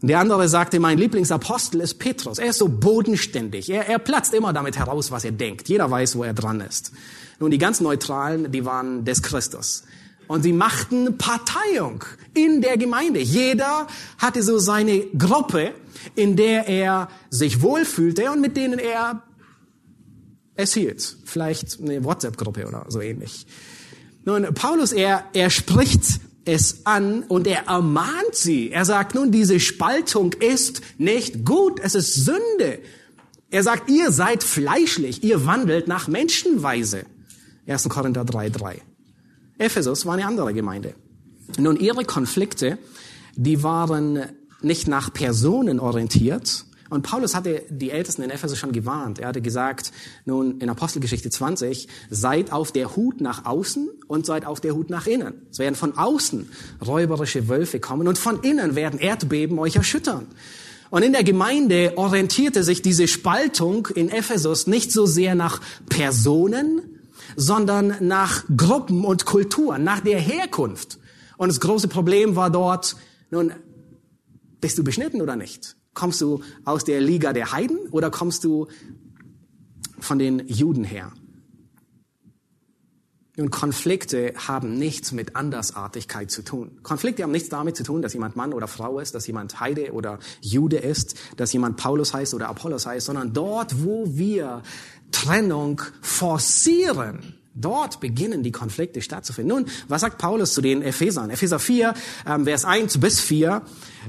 [0.00, 2.38] Und der andere sagte, mein Lieblingsapostel ist Petrus.
[2.38, 3.70] Er ist so bodenständig.
[3.70, 5.68] Er, er platzt immer damit heraus, was er denkt.
[5.68, 6.92] Jeder weiß, wo er dran ist.
[7.40, 9.82] Nun, die ganz Neutralen, die waren des Christus.
[10.28, 13.20] Und sie machten Parteiung in der Gemeinde.
[13.20, 13.86] Jeder
[14.18, 15.72] hatte so seine Gruppe,
[16.14, 19.22] in der er sich wohlfühlte und mit denen er
[20.54, 21.16] es hielt.
[21.24, 23.46] Vielleicht eine WhatsApp-Gruppe oder so ähnlich.
[24.24, 28.70] Nun, Paulus, er, er spricht es an und er ermahnt sie.
[28.70, 32.80] Er sagt nun, diese Spaltung ist nicht gut, es ist Sünde.
[33.50, 37.06] Er sagt, ihr seid fleischlich, ihr wandelt nach Menschenweise.
[37.66, 37.88] 1.
[37.88, 38.80] Korinther 3,3.
[39.58, 40.94] Ephesus war eine andere Gemeinde.
[41.58, 42.78] Nun, ihre Konflikte,
[43.34, 44.20] die waren
[44.62, 49.18] nicht nach Personen orientiert, und Paulus hatte die Ältesten in Ephesus schon gewarnt.
[49.18, 49.92] Er hatte gesagt,
[50.24, 54.88] nun in Apostelgeschichte 20, seid auf der Hut nach außen und seid auf der Hut
[54.88, 55.34] nach innen.
[55.50, 56.50] Es werden von außen
[56.86, 60.28] räuberische Wölfe kommen und von innen werden Erdbeben euch erschüttern.
[60.90, 66.97] Und in der Gemeinde orientierte sich diese Spaltung in Ephesus nicht so sehr nach Personen,
[67.36, 70.98] sondern nach Gruppen und Kulturen, nach der Herkunft.
[71.36, 72.96] Und das große Problem war dort,
[73.30, 73.52] nun,
[74.60, 75.76] bist du beschnitten oder nicht?
[75.94, 78.68] Kommst du aus der Liga der Heiden oder kommst du
[79.98, 81.12] von den Juden her?
[83.38, 86.80] Nun, Konflikte haben nichts mit Andersartigkeit zu tun.
[86.82, 89.92] Konflikte haben nichts damit zu tun, dass jemand Mann oder Frau ist, dass jemand Heide
[89.92, 94.62] oder Jude ist, dass jemand Paulus heißt oder Apollos heißt, sondern dort, wo wir
[95.12, 99.56] Trennung forcieren, Dort beginnen die Konflikte stattzufinden.
[99.56, 101.30] Nun, was sagt Paulus zu den Ephesern?
[101.30, 101.92] Epheser 4,
[102.26, 103.62] ähm, Vers 1 bis 4,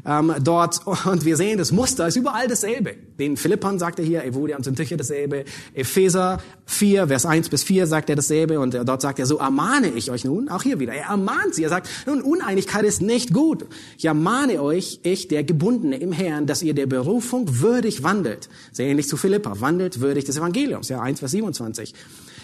[0.06, 2.96] ähm, dort, und wir sehen, das Muster ist überall dasselbe.
[3.18, 5.46] Den Philippern sagt er hier, Evodia und Syntyche dasselbe.
[5.74, 9.90] Epheser 4, Vers 1 bis 4 sagt er dasselbe und dort sagt er, so ermahne
[9.90, 13.34] ich euch nun, auch hier wieder, er ermahnt sie, er sagt, nun, Uneinigkeit ist nicht
[13.34, 13.66] gut.
[13.98, 18.48] Ich ermahne euch, ich, der Gebundene im Herrn, dass ihr der Berufung würdig wandelt.
[18.72, 21.96] Sehr ähnlich zu Philippa, wandelt würdig des Evangeliums, ja, 1, Vers 27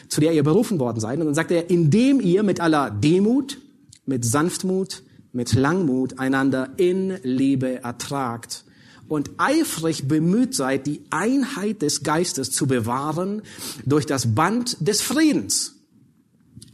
[0.09, 1.19] zu der ihr berufen worden seid.
[1.19, 3.59] Und dann sagt er, indem ihr mit aller Demut,
[4.05, 8.63] mit Sanftmut, mit Langmut einander in Liebe ertragt
[9.07, 13.41] und eifrig bemüht seid, die Einheit des Geistes zu bewahren
[13.85, 15.75] durch das Band des Friedens.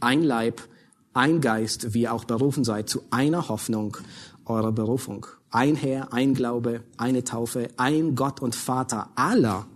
[0.00, 0.62] Ein Leib,
[1.12, 3.96] ein Geist, wie ihr auch berufen seid, zu einer Hoffnung
[4.44, 5.26] eurer Berufung.
[5.50, 9.66] Ein Herr, ein Glaube, eine Taufe, ein Gott und Vater aller,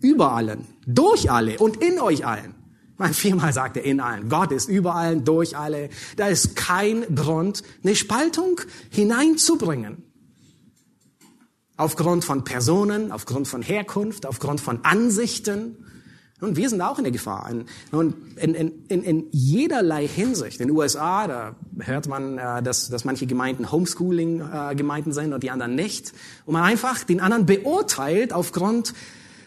[0.00, 2.54] über allen, durch alle und in euch allen.
[3.04, 4.30] Mein viermal sagt er in allen.
[4.30, 5.90] Gott ist überall, durch alle.
[6.16, 10.02] Da ist kein Grund, eine Spaltung hineinzubringen.
[11.76, 15.84] Aufgrund von Personen, aufgrund von Herkunft, aufgrund von Ansichten.
[16.40, 17.50] Und wir sind auch in der Gefahr.
[17.92, 20.62] Und in, in, in, in jederlei Hinsicht.
[20.62, 25.50] In den USA, da hört man, äh, dass, dass manche Gemeinden Homeschooling-Gemeinden sind und die
[25.50, 26.14] anderen nicht.
[26.46, 28.94] Und man einfach den anderen beurteilt aufgrund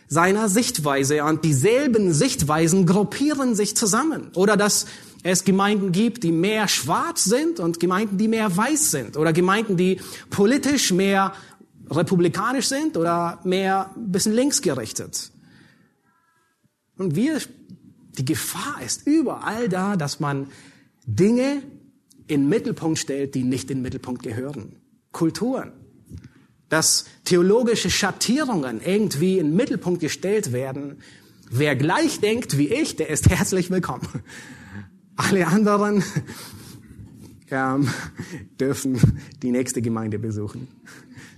[0.08, 4.32] seiner Sichtweise und dieselben Sichtweisen gruppieren sich zusammen.
[4.36, 4.86] Oder dass
[5.24, 9.18] es Gemeinden gibt, die mehr schwarz sind und Gemeinden, die mehr weiß sind.
[9.18, 11.34] Oder Gemeinden, die politisch mehr
[11.90, 15.32] republikanisch sind oder mehr ein bisschen linksgerichtet.
[16.98, 17.40] Und wir,
[18.18, 20.48] die Gefahr ist überall da, dass man
[21.06, 21.64] Dinge
[22.28, 24.76] in den Mittelpunkt stellt, die nicht in den Mittelpunkt gehören.
[25.12, 25.72] Kulturen,
[26.70, 30.98] dass theologische Schattierungen irgendwie in den Mittelpunkt gestellt werden.
[31.50, 34.08] Wer gleich denkt wie ich, der ist herzlich willkommen.
[35.16, 36.04] Alle anderen
[37.52, 37.90] ähm,
[38.60, 40.68] dürfen die nächste Gemeinde besuchen.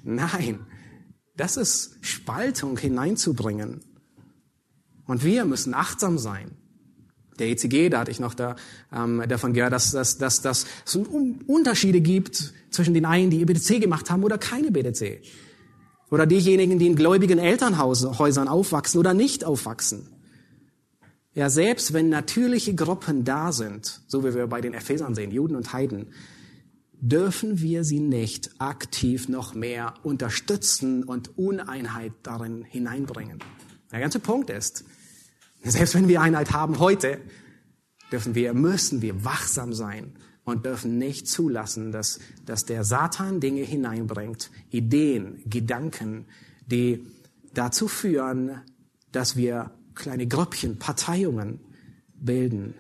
[0.04, 0.60] Nein,
[1.36, 3.82] das ist Spaltung hineinzubringen.
[5.06, 6.52] Und wir müssen achtsam sein.
[7.40, 8.56] Der ECG, da hatte ich noch da,
[8.94, 13.80] ähm, davon gehört, dass, dass, dass, dass es Unterschiede gibt zwischen den einen, die BDC
[13.80, 15.22] gemacht haben oder keine BDC.
[16.12, 20.08] Oder diejenigen, die in gläubigen Elternhäusern aufwachsen oder nicht aufwachsen.
[21.34, 25.56] Ja, selbst wenn natürliche Gruppen da sind, so wie wir bei den Ephesern sehen, Juden
[25.56, 26.08] und Heiden,
[27.02, 33.40] dürfen wir sie nicht aktiv noch mehr unterstützen und Uneinheit darin hineinbringen.
[33.92, 34.84] Der ganze Punkt ist,
[35.64, 37.20] selbst wenn wir Einheit haben heute,
[38.12, 43.62] dürfen wir, müssen wir wachsam sein und dürfen nicht zulassen, dass, dass der Satan Dinge
[43.62, 46.26] hineinbringt, Ideen, Gedanken,
[46.66, 47.06] die
[47.54, 48.62] dazu führen,
[49.12, 51.60] dass wir kleine Grüppchen, Parteiungen
[52.16, 52.76] bilden.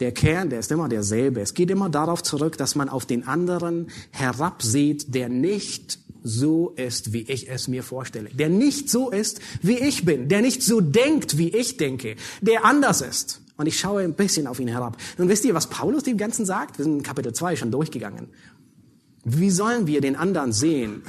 [0.00, 1.40] Der Kern, der ist immer derselbe.
[1.40, 7.12] Es geht immer darauf zurück, dass man auf den anderen herabsieht, der nicht so ist,
[7.12, 8.30] wie ich es mir vorstelle.
[8.30, 10.28] Der nicht so ist, wie ich bin.
[10.28, 12.16] Der nicht so denkt, wie ich denke.
[12.40, 13.42] Der anders ist.
[13.56, 14.96] Und ich schaue ein bisschen auf ihn herab.
[15.18, 16.78] Nun wisst ihr, was Paulus dem Ganzen sagt?
[16.78, 18.30] Wir sind in Kapitel 2 schon durchgegangen.
[19.24, 21.02] Wie sollen wir den anderen sehen?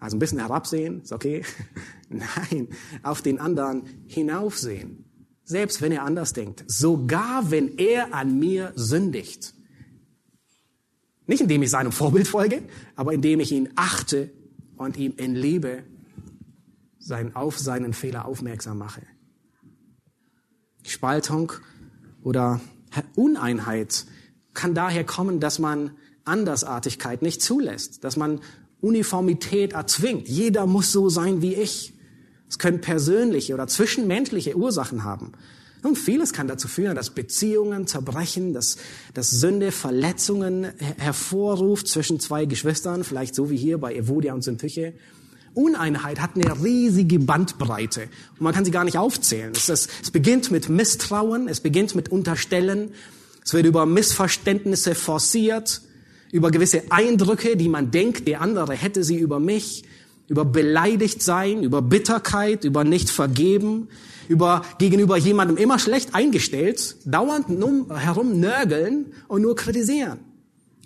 [0.00, 1.44] Also ein bisschen herabsehen, ist okay.
[2.08, 2.68] Nein,
[3.02, 5.04] auf den anderen hinaufsehen.
[5.44, 6.64] Selbst wenn er anders denkt.
[6.66, 9.52] Sogar wenn er an mir sündigt.
[11.30, 12.60] Nicht indem ich seinem Vorbild folge,
[12.96, 14.32] aber indem ich ihn achte
[14.76, 15.84] und ihm in Liebe
[16.98, 19.02] sein, auf seinen Fehler aufmerksam mache.
[20.82, 21.52] Spaltung
[22.24, 22.60] oder
[23.14, 24.06] Uneinheit
[24.54, 25.92] kann daher kommen, dass man
[26.24, 28.40] Andersartigkeit nicht zulässt, dass man
[28.80, 30.28] Uniformität erzwingt.
[30.28, 31.94] Jeder muss so sein wie ich.
[32.48, 35.30] Es können persönliche oder zwischenmenschliche Ursachen haben.
[35.82, 38.76] Und vieles kann dazu führen, dass Beziehungen zerbrechen, dass,
[39.14, 44.92] dass Sünde Verletzungen hervorruft zwischen zwei Geschwistern, vielleicht so wie hier bei Evodia und Syntyche.
[45.54, 49.52] Uneinheit hat eine riesige Bandbreite und man kann sie gar nicht aufzählen.
[49.54, 52.92] Es, ist, es beginnt mit Misstrauen, es beginnt mit Unterstellen,
[53.44, 55.82] es wird über Missverständnisse forciert,
[56.30, 59.84] über gewisse Eindrücke, die man denkt, der andere hätte sie über mich,
[60.30, 63.88] über beleidigt sein, über Bitterkeit, über nicht vergeben,
[64.28, 67.48] über gegenüber jemandem immer schlecht eingestellt, dauernd
[67.92, 70.20] herum nörgeln und nur kritisieren.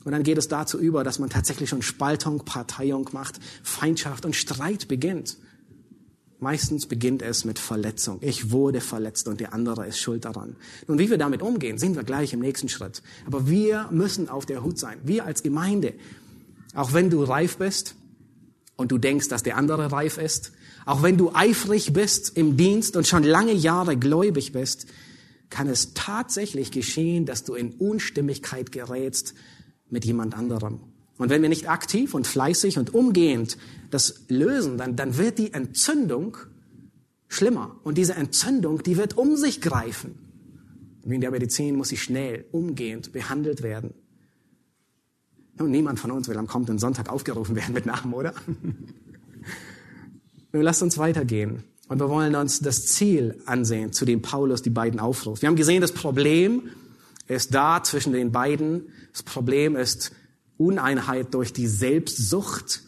[0.02, 4.35] Und dann geht es dazu über, dass man tatsächlich schon Spaltung, Parteiung macht, Feindschaft und
[4.35, 5.37] Streit beginnt.
[6.40, 8.18] Meistens beginnt es mit Verletzung.
[8.22, 10.57] Ich wurde verletzt und der andere ist schuld daran.
[10.87, 13.02] Und wie wir damit umgehen, sehen wir gleich im nächsten Schritt.
[13.26, 14.98] Aber wir müssen auf der Hut sein.
[15.04, 15.92] Wir als Gemeinde.
[16.74, 17.94] Auch wenn du reif bist
[18.76, 20.52] und du denkst, dass der andere reif ist,
[20.87, 24.87] auch wenn du eifrig bist im Dienst und schon lange Jahre gläubig bist,
[25.50, 29.34] kann es tatsächlich geschehen, dass du in Unstimmigkeit gerätst
[29.88, 30.80] mit jemand anderem.
[31.16, 33.56] Und wenn wir nicht aktiv und fleißig und umgehend
[33.90, 36.37] das lösen, dann, dann wird die Entzündung
[37.28, 37.76] schlimmer.
[37.84, 40.18] Und diese Entzündung, die wird um sich greifen.
[41.04, 43.94] In der Medizin muss sie schnell, umgehend behandelt werden.
[45.58, 48.34] Und niemand von uns will am kommenden Sonntag aufgerufen werden mit Namen, oder?
[50.52, 51.64] Nun lasst uns weitergehen.
[51.88, 55.42] Und wir wollen uns das Ziel ansehen, zu dem Paulus die beiden aufruft.
[55.42, 56.70] Wir haben gesehen, das Problem
[57.26, 58.88] ist da zwischen den beiden.
[59.12, 60.12] Das Problem ist
[60.56, 62.82] Uneinheit durch die Selbstsucht.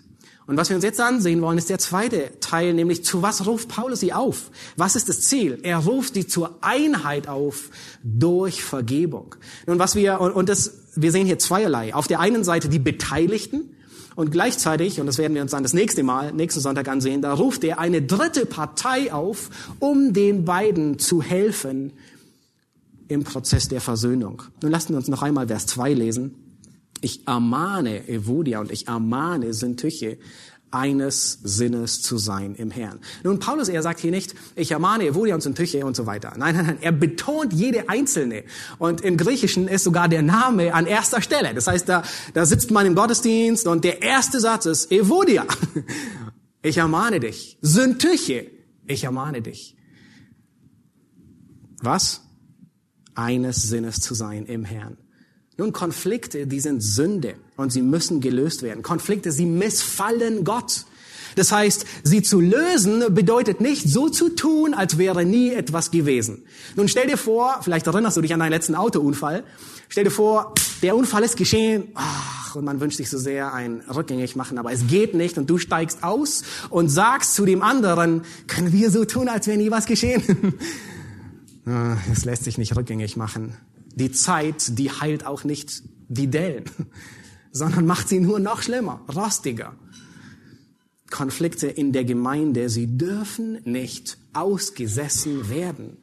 [0.47, 3.69] Und was wir uns jetzt ansehen wollen, ist der zweite Teil, nämlich zu was ruft
[3.69, 4.51] Paulus sie auf?
[4.77, 5.59] Was ist das Ziel?
[5.63, 7.71] Er ruft sie zur Einheit auf
[8.05, 9.35] durch Vergebung.
[9.67, 11.95] Nun, was wir, und das, wir sehen hier zweierlei.
[11.95, 13.71] Auf der einen Seite die Beteiligten,
[14.15, 17.35] und gleichzeitig, und das werden wir uns dann das nächste Mal, nächsten Sonntag ansehen, da
[17.35, 21.93] ruft er eine dritte Partei auf, um den beiden zu helfen
[23.09, 24.43] im Prozess der Versöhnung.
[24.63, 26.46] Nun lassen wir uns noch einmal Vers 2 lesen.
[27.07, 30.19] Ich ermahne Evodia und ich ermahne Syntyche,
[30.73, 32.99] eines Sinnes zu sein im Herrn.
[33.23, 36.33] Nun, Paulus, er sagt hier nicht, ich ermahne Evodia und Syntyche und so weiter.
[36.37, 38.43] Nein, nein, nein, er betont jede einzelne.
[38.79, 41.55] Und im Griechischen ist sogar der Name an erster Stelle.
[41.55, 42.03] Das heißt, da,
[42.35, 45.47] da sitzt man im Gottesdienst und der erste Satz ist Evodia.
[46.63, 47.59] Ich ermahne dich.
[47.61, 48.51] Syntyche.
[48.89, 49.77] Ich ermahne dich.
[51.81, 52.23] Was?
[53.15, 54.97] Eines Sinnes zu sein im Herrn.
[55.59, 58.83] Nun, Konflikte, die sind Sünde und sie müssen gelöst werden.
[58.83, 60.85] Konflikte, sie missfallen Gott.
[61.35, 66.45] Das heißt, sie zu lösen bedeutet nicht so zu tun, als wäre nie etwas gewesen.
[66.77, 69.45] Nun stell dir vor, vielleicht erinnerst du dich an deinen letzten Autounfall.
[69.89, 71.89] Stell dir vor, der Unfall ist geschehen.
[71.95, 75.49] Ach, und man wünscht sich so sehr ein rückgängig machen, aber es geht nicht und
[75.49, 79.71] du steigst aus und sagst zu dem anderen, können wir so tun, als wäre nie
[79.71, 80.23] was geschehen?
[81.69, 83.57] Ah, es lässt sich nicht rückgängig machen.
[83.97, 86.65] Die Zeit, die heilt auch nicht die Dellen,
[87.51, 89.75] sondern macht sie nur noch schlimmer, rostiger.
[91.11, 95.97] Konflikte in der Gemeinde, sie dürfen nicht ausgesessen werden.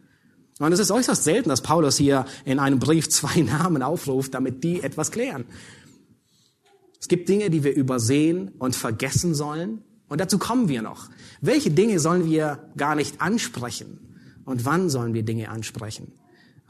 [0.59, 4.63] Und es ist äußerst selten, dass Paulus hier in einem Brief zwei Namen aufruft, damit
[4.63, 5.45] die etwas klären.
[6.99, 9.83] Es gibt Dinge, die wir übersehen und vergessen sollen.
[10.07, 11.09] Und dazu kommen wir noch.
[11.41, 13.99] Welche Dinge sollen wir gar nicht ansprechen?
[14.45, 16.13] Und wann sollen wir Dinge ansprechen?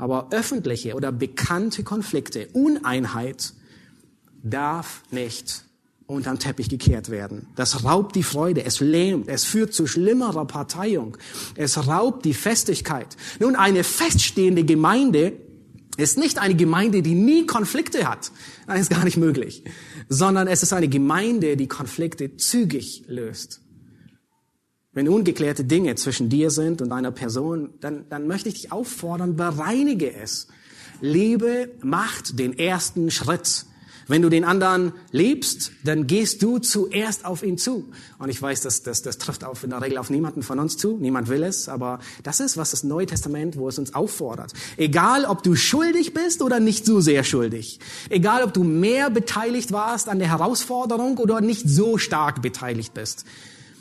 [0.04, 3.54] Aber öffentliche oder bekannte Konflikte, Uneinheit
[4.44, 5.64] darf nicht
[6.08, 7.48] unterm Teppich gekehrt werden.
[7.56, 11.16] Das raubt die Freude, es lähmt, es führt zu schlimmerer Parteiung,
[11.56, 13.16] es raubt die Festigkeit.
[13.40, 15.38] Nun, eine feststehende Gemeinde
[15.96, 18.34] ist nicht eine Gemeinde, die nie Konflikte hat.
[18.68, 19.64] Das ist gar nicht möglich.
[20.10, 23.63] Sondern es ist eine Gemeinde, die Konflikte zügig löst.
[24.94, 29.36] Wenn ungeklärte Dinge zwischen dir sind und einer Person, dann, dann möchte ich dich auffordern,
[29.36, 30.48] bereinige es.
[31.02, 33.66] Liebe macht den ersten Schritt.
[34.08, 37.90] Wenn du den anderen liebst, dann gehst du zuerst auf ihn zu.
[38.20, 40.78] Und ich weiß, dass das, das trifft auf, in der Regel auf niemanden von uns
[40.78, 40.98] zu.
[40.98, 41.70] Niemand will es.
[41.70, 44.54] Aber das ist, was das Neue Testament, wo es uns auffordert.
[44.76, 47.80] Egal, ob du schuldig bist oder nicht so sehr schuldig.
[48.10, 53.26] Egal, ob du mehr beteiligt warst an der Herausforderung oder nicht so stark beteiligt bist.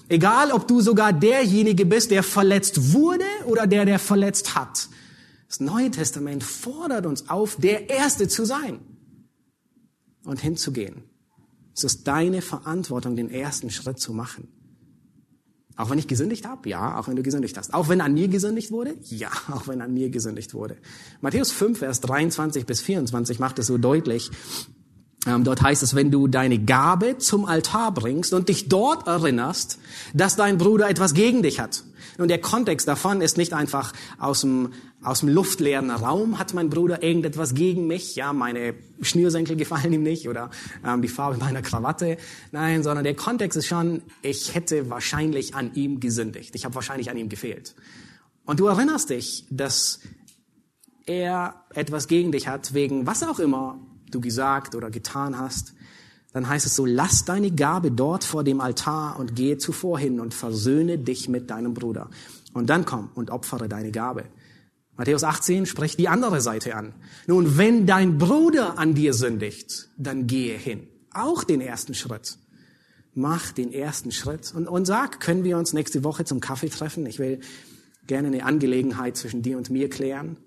[0.08, 4.88] Egal, ob du sogar derjenige bist, der verletzt wurde oder der, der verletzt hat.
[5.48, 8.80] Das Neue Testament fordert uns auf, der Erste zu sein
[10.24, 11.04] und hinzugehen.
[11.74, 14.48] Es ist deine Verantwortung, den ersten Schritt zu machen.
[15.76, 16.68] Auch wenn ich gesündigt habe?
[16.68, 17.72] Ja, auch wenn du gesündigt hast.
[17.72, 18.94] Auch wenn an mir gesündigt wurde?
[19.02, 20.76] Ja, auch wenn an mir gesündigt wurde.
[21.20, 24.30] Matthäus 5, Vers 23 bis 24 macht es so deutlich,
[25.24, 29.78] dort heißt es, wenn du deine Gabe zum Altar bringst und dich dort erinnerst,
[30.14, 31.84] dass dein Bruder etwas gegen dich hat.
[32.18, 36.68] Und der Kontext davon ist nicht einfach aus dem, aus dem luftleeren Raum hat mein
[36.68, 40.50] Bruder irgendetwas gegen mich, ja, meine Schnürsenkel gefallen ihm nicht oder
[40.84, 42.18] ähm, die Farbe meiner Krawatte.
[42.50, 46.54] Nein, sondern der Kontext ist schon, ich hätte wahrscheinlich an ihm gesündigt.
[46.54, 47.74] Ich habe wahrscheinlich an ihm gefehlt.
[48.44, 50.00] Und du erinnerst dich, dass
[51.06, 53.78] er etwas gegen dich hat, wegen was auch immer
[54.14, 55.74] du gesagt oder getan hast,
[56.32, 60.18] dann heißt es so, lass deine Gabe dort vor dem Altar und gehe zuvor hin
[60.18, 62.08] und versöhne dich mit deinem Bruder.
[62.54, 64.24] Und dann komm und opfere deine Gabe.
[64.96, 66.94] Matthäus 18 spricht die andere Seite an.
[67.26, 70.86] Nun, wenn dein Bruder an dir sündigt, dann gehe hin.
[71.12, 72.38] Auch den ersten Schritt.
[73.14, 77.04] Mach den ersten Schritt und, und sag, können wir uns nächste Woche zum Kaffee treffen?
[77.04, 77.40] Ich will
[78.06, 80.38] gerne eine Angelegenheit zwischen dir und mir klären.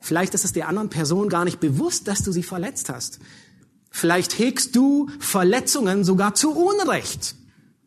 [0.00, 3.18] Vielleicht ist es der anderen Person gar nicht bewusst, dass du sie verletzt hast.
[3.90, 7.34] Vielleicht hegst du Verletzungen sogar zu Unrecht.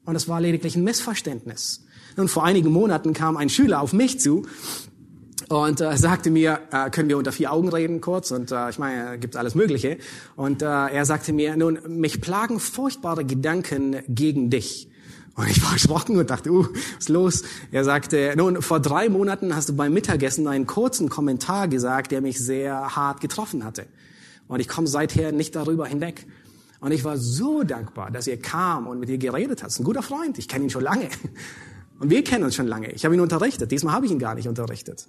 [0.06, 1.86] Und es war lediglich ein Missverständnis.
[2.18, 4.46] Und vor einigen Monaten kam ein Schüler auf mich zu
[5.50, 8.32] und äh, sagte mir, äh, können wir unter vier Augen reden kurz?
[8.32, 9.98] Und äh, ich meine, gibt alles Mögliche.
[10.36, 14.91] Und äh, er sagte mir, nun, mich plagen furchtbare Gedanken gegen dich.
[15.36, 17.44] Und ich war erschrocken und dachte, uh, was ist los?
[17.72, 22.22] Er sagte, nun, vor drei Monaten hast du beim Mittagessen einen kurzen Kommentar gesagt, der
[22.22, 23.86] mich sehr hart getroffen hatte.
[24.48, 26.28] Und ich komme seither nicht darüber hinweg.
[26.82, 29.80] Und ich war so dankbar, dass ihr kam und mit ihr geredet habt.
[29.80, 31.08] Ein guter Freund, ich kenne ihn schon lange.
[32.00, 32.92] Und wir kennen uns schon lange.
[32.92, 33.72] Ich habe ihn unterrichtet.
[33.72, 35.08] Diesmal habe ich ihn gar nicht unterrichtet.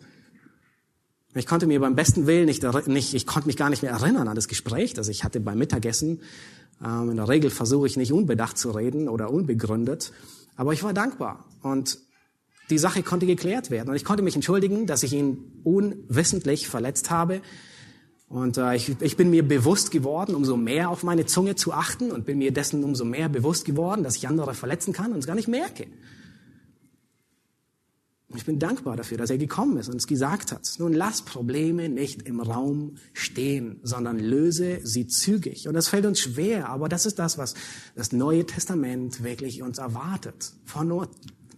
[1.35, 4.29] Ich konnte mir beim besten Willen nicht, nicht, ich konnte mich gar nicht mehr erinnern
[4.29, 6.21] an das Gespräch, das ich hatte beim Mittagessen.
[6.85, 10.13] Ähm, in der Regel versuche ich nicht unbedacht zu reden oder unbegründet.
[10.57, 11.45] Aber ich war dankbar.
[11.63, 11.99] Und
[12.71, 13.91] die Sache konnte geklärt werden.
[13.91, 17.43] Und ich konnte mich entschuldigen, dass ich ihn unwissentlich verletzt habe.
[18.29, 22.11] Und äh, ich, ich bin mir bewusst geworden, umso mehr auf meine Zunge zu achten
[22.11, 25.27] und bin mir dessen umso mehr bewusst geworden, dass ich andere verletzen kann und es
[25.27, 25.87] gar nicht merke.
[28.33, 30.67] Und ich bin dankbar dafür, dass er gekommen ist und es gesagt hat.
[30.79, 35.69] Nun lass Probleme nicht im Raum stehen, sondern löse sie zügig.
[35.69, 37.53] Und das fällt uns schwer, aber das ist das, was
[37.95, 40.53] das Neue Testament wirklich uns erwartet.
[40.65, 41.11] Von nur,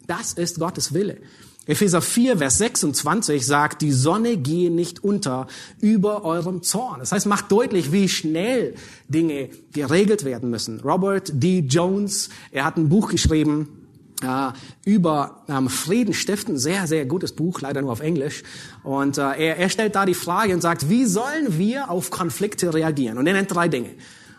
[0.09, 1.19] das ist Gottes Wille.
[1.67, 5.47] Epheser 4, Vers 26 sagt, die Sonne gehe nicht unter
[5.81, 6.99] über eurem Zorn.
[6.99, 8.75] Das heißt, macht deutlich, wie schnell
[9.09, 10.81] Dinge geregelt werden müssen.
[10.81, 11.61] Robert D.
[11.61, 13.84] Jones, er hat ein Buch geschrieben,
[14.25, 14.53] äh,
[14.85, 18.43] über ähm, Frieden stiften, sehr, sehr gutes Buch, leider nur auf Englisch.
[18.83, 22.75] Und äh, er, er stellt da die Frage und sagt, wie sollen wir auf Konflikte
[22.75, 23.19] reagieren?
[23.19, 23.91] Und er nennt drei Dinge.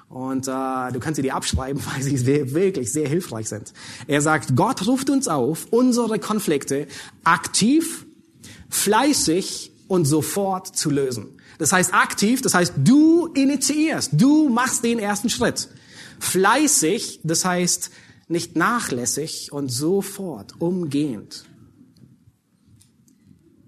[0.09, 3.73] Und äh, du kannst sie dir abschreiben, weil sie wirklich sehr hilfreich sind.
[4.07, 6.87] Er sagt, Gott ruft uns auf, unsere Konflikte
[7.23, 8.05] aktiv,
[8.69, 11.39] fleißig und sofort zu lösen.
[11.57, 15.69] Das heißt aktiv, das heißt du initiierst, du machst den ersten Schritt.
[16.19, 17.91] Fleißig, das heißt
[18.27, 21.45] nicht nachlässig und sofort, umgehend.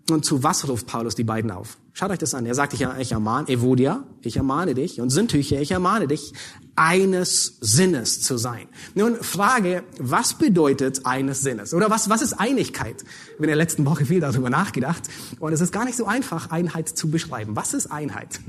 [0.09, 1.77] Und zu was ruft Paulus die beiden auf?
[1.91, 2.45] Schaut euch das an.
[2.45, 6.31] Er sagt, ich, ich ermahne, Evodia, ich ermahne dich, und Sündtücher, ich ermahne dich,
[6.75, 8.67] eines Sinnes zu sein.
[8.93, 11.73] Nun, Frage, was bedeutet eines Sinnes?
[11.73, 13.01] Oder was, was ist Einigkeit?
[13.01, 15.03] Ich habe in der letzten Woche viel darüber nachgedacht,
[15.39, 17.55] und es ist gar nicht so einfach, Einheit zu beschreiben.
[17.55, 18.39] Was ist Einheit?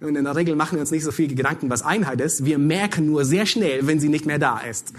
[0.00, 2.44] Und in der Regel machen wir uns nicht so viel Gedanken, was Einheit ist.
[2.44, 4.92] Wir merken nur sehr schnell, wenn sie nicht mehr da ist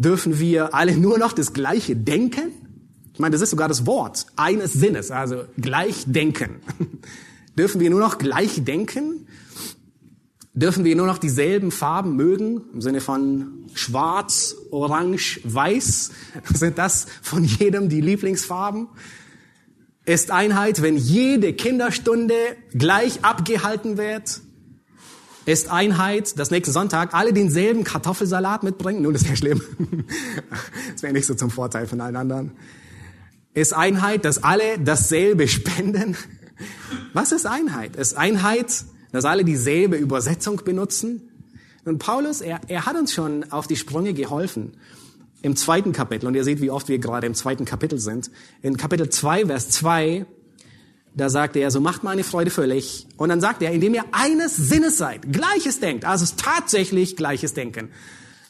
[0.00, 2.52] dürfen wir alle nur noch das Gleiche denken?
[3.12, 6.56] Ich meine, das ist sogar das Wort eines Sinnes, also gleich denken.
[7.58, 9.26] dürfen wir nur noch gleich denken?
[10.54, 12.62] Dürfen wir nur noch dieselben Farben mögen?
[12.72, 16.10] Im Sinne von schwarz, orange, weiß?
[16.54, 18.88] Sind das von jedem die Lieblingsfarben?
[20.06, 22.34] Ist Einheit, wenn jede Kinderstunde
[22.72, 24.40] gleich abgehalten wird?
[25.46, 29.02] Ist Einheit, dass nächsten Sonntag alle denselben Kartoffelsalat mitbringen.
[29.02, 29.62] Nun, das wäre schlimm.
[30.92, 32.52] Das wäre nicht so zum Vorteil von allen anderen.
[33.54, 36.16] Ist Einheit, dass alle dasselbe spenden?
[37.14, 37.96] Was ist Einheit?
[37.96, 41.22] Ist Einheit, dass alle dieselbe Übersetzung benutzen?
[41.84, 44.72] Und Paulus, er, er hat uns schon auf die Sprünge geholfen.
[45.42, 48.30] Im zweiten Kapitel, und ihr seht, wie oft wir gerade im zweiten Kapitel sind.
[48.60, 50.26] In Kapitel 2, Vers 2
[51.14, 53.06] da sagt er, so macht meine Freude völlig.
[53.16, 57.16] Und dann sagt er, indem ihr eines Sinnes seid, Gleiches denkt, also es ist tatsächlich
[57.16, 57.90] Gleiches Denken.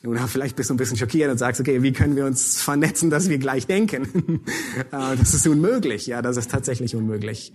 [0.03, 3.11] Nun, vielleicht bist du ein bisschen schockiert und sagst, okay, wie können wir uns vernetzen,
[3.11, 4.41] dass wir gleich denken?
[4.93, 6.07] Äh, das ist unmöglich.
[6.07, 7.53] Ja, das ist tatsächlich unmöglich.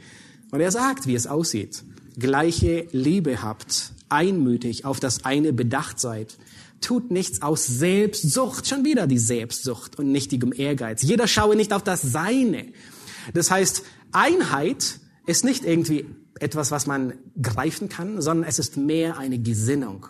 [0.51, 1.83] Und er sagt, wie es aussieht.
[2.17, 6.37] Gleiche Liebe habt, einmütig auf das eine bedacht seid.
[6.81, 11.01] Tut nichts aus Selbstsucht, schon wieder die Selbstsucht und nichtigem Ehrgeiz.
[11.01, 12.67] Jeder schaue nicht auf das Seine.
[13.33, 13.83] Das heißt,
[14.16, 16.05] Einheit ist nicht irgendwie
[16.39, 20.07] etwas, was man greifen kann, sondern es ist mehr eine Gesinnung.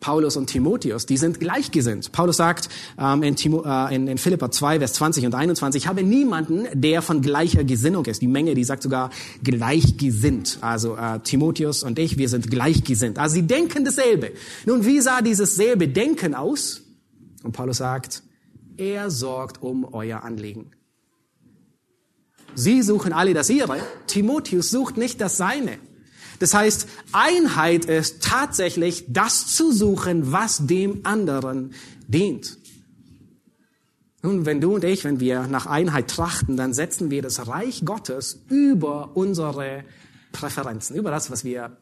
[0.00, 2.12] Paulus und Timotheus, die sind gleichgesinnt.
[2.12, 2.68] Paulus sagt
[2.98, 6.66] ähm, in, Timo, äh, in, in Philippa 2, Vers 20 und 21, ich habe niemanden,
[6.74, 8.20] der von gleicher Gesinnung ist.
[8.20, 9.08] Die Menge, die sagt sogar
[9.42, 10.58] gleichgesinnt.
[10.60, 13.18] Also äh, Timotheus und ich, wir sind gleichgesinnt.
[13.18, 14.32] Also sie denken dasselbe.
[14.66, 16.82] Nun, wie sah dieses selbe Denken aus?
[17.42, 18.22] Und Paulus sagt,
[18.76, 20.70] er sorgt um euer Anliegen.
[22.54, 23.78] Sie suchen alle das ihre.
[24.06, 25.78] Timotheus sucht nicht das seine.
[26.38, 31.72] Das heißt, Einheit ist tatsächlich das zu suchen, was dem anderen
[32.08, 32.58] dient.
[34.22, 37.82] Nun, wenn du und ich, wenn wir nach Einheit trachten, dann setzen wir das Reich
[37.84, 39.84] Gottes über unsere
[40.32, 41.76] Präferenzen, über das, was wir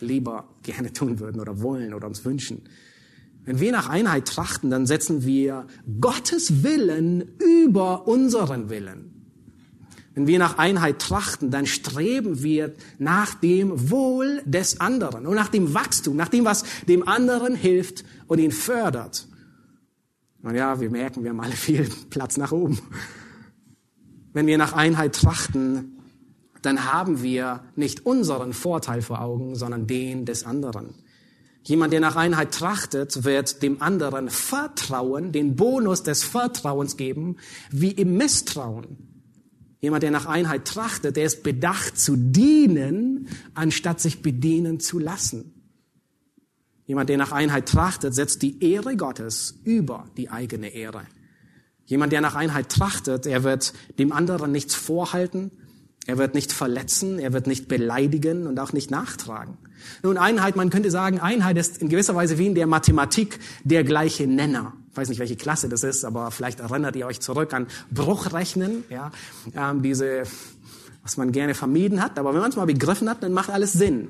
[0.00, 2.62] lieber gerne tun würden oder wollen oder uns wünschen.
[3.44, 5.66] Wenn wir nach Einheit trachten, dann setzen wir
[6.00, 9.17] Gottes Willen über unseren Willen.
[10.18, 15.46] Wenn wir nach Einheit trachten, dann streben wir nach dem Wohl des anderen und nach
[15.46, 19.28] dem Wachstum, nach dem, was dem anderen hilft und ihn fördert.
[20.42, 22.80] Und ja, wir merken, wir haben alle viel Platz nach oben.
[24.32, 26.00] Wenn wir nach Einheit trachten,
[26.62, 30.96] dann haben wir nicht unseren Vorteil vor Augen, sondern den des anderen.
[31.62, 37.36] Jemand, der nach Einheit trachtet, wird dem anderen Vertrauen, den Bonus des Vertrauens geben,
[37.70, 39.07] wie im Misstrauen.
[39.80, 45.54] Jemand, der nach Einheit trachtet, der ist bedacht zu dienen, anstatt sich bedienen zu lassen.
[46.86, 51.02] Jemand, der nach Einheit trachtet, setzt die Ehre Gottes über die eigene Ehre.
[51.84, 55.52] Jemand, der nach Einheit trachtet, er wird dem anderen nichts vorhalten,
[56.06, 59.58] er wird nicht verletzen, er wird nicht beleidigen und auch nicht nachtragen.
[60.02, 63.84] Nun, Einheit, man könnte sagen, Einheit ist in gewisser Weise wie in der Mathematik der
[63.84, 67.66] gleiche Nenner weiß nicht, welche Klasse das ist, aber vielleicht erinnert ihr euch zurück an
[67.90, 69.10] Bruchrechnen, ja,
[69.54, 70.24] ähm, diese,
[71.02, 73.72] was man gerne vermieden hat, aber wenn man es mal begriffen hat, dann macht alles
[73.72, 74.08] Sinn.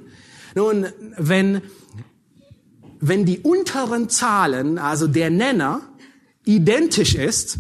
[0.55, 0.87] Nun,
[1.17, 1.61] wenn,
[3.01, 5.83] wenn die unteren Zahlen, also der Nenner,
[6.45, 7.59] identisch ist,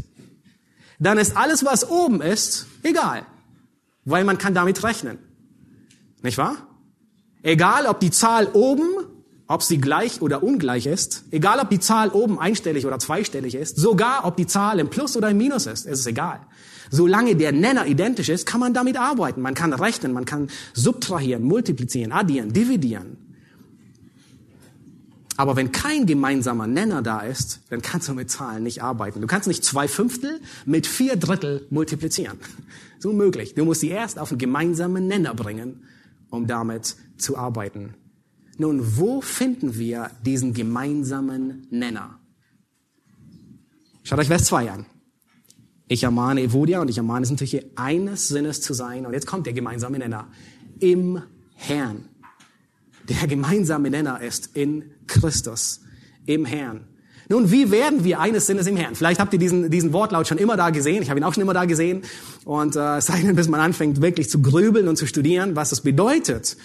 [0.98, 3.26] dann ist alles, was oben ist, egal,
[4.04, 5.18] weil man kann damit rechnen.
[6.22, 6.56] Nicht wahr?
[7.42, 8.88] Egal, ob die Zahl oben
[9.48, 13.78] ob sie gleich oder ungleich ist, egal ob die Zahl oben einstellig oder zweistellig ist,
[13.78, 16.40] sogar ob die Zahl im Plus oder im Minus ist, ist es egal.
[16.90, 19.40] Solange der Nenner identisch ist, kann man damit arbeiten.
[19.40, 23.16] Man kann rechnen, man kann subtrahieren, multiplizieren, addieren, dividieren.
[25.36, 29.20] Aber wenn kein gemeinsamer Nenner da ist, dann kannst du mit Zahlen nicht arbeiten.
[29.20, 32.38] Du kannst nicht zwei Fünftel mit vier Drittel multiplizieren.
[32.98, 33.54] So möglich.
[33.54, 35.84] Du musst sie erst auf einen gemeinsamen Nenner bringen,
[36.28, 37.94] um damit zu arbeiten.
[38.58, 42.18] Nun, wo finden wir diesen gemeinsamen Nenner?
[44.02, 44.86] Schaut euch Vers 2 an.
[45.86, 49.06] Ich ermahne Evodia und ich ermahne es natürlich eines Sinnes zu sein.
[49.06, 50.28] Und jetzt kommt der gemeinsame Nenner.
[50.80, 51.22] Im
[51.54, 52.08] Herrn.
[53.08, 55.80] Der gemeinsame Nenner ist in Christus.
[56.26, 56.84] Im Herrn.
[57.28, 58.94] Nun, wie werden wir eines Sinnes im Herrn?
[58.94, 61.02] Vielleicht habt ihr diesen, diesen Wortlaut schon immer da gesehen.
[61.02, 62.02] Ich habe ihn auch schon immer da gesehen.
[62.44, 65.70] Und äh, es sei denn, bis man anfängt, wirklich zu grübeln und zu studieren, was
[65.70, 66.56] es bedeutet.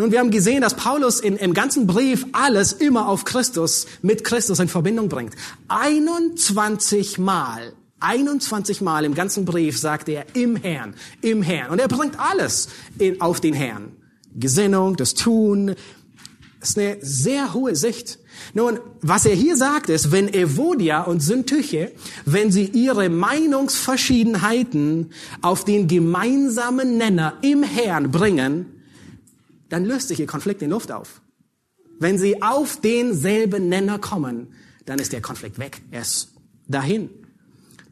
[0.00, 4.24] Nun, wir haben gesehen, dass Paulus in, im ganzen Brief alles immer auf Christus, mit
[4.24, 5.34] Christus in Verbindung bringt.
[5.68, 11.70] 21 Mal 21 Mal im ganzen Brief sagt er im Herrn, im Herrn.
[11.70, 13.92] Und er bringt alles in, auf den Herrn.
[14.34, 15.74] Gesinnung, das Tun.
[16.60, 18.20] Das ist eine sehr hohe Sicht.
[18.54, 21.92] Nun, was er hier sagt ist, wenn Evodia und Syntyche,
[22.24, 25.10] wenn sie ihre Meinungsverschiedenheiten
[25.42, 28.79] auf den gemeinsamen Nenner im Herrn bringen,
[29.70, 31.22] dann löst sich ihr Konflikt in Luft auf.
[31.98, 34.48] Wenn sie auf denselben Nenner kommen,
[34.84, 35.80] dann ist der Konflikt weg.
[35.90, 36.32] Er ist
[36.66, 37.08] dahin.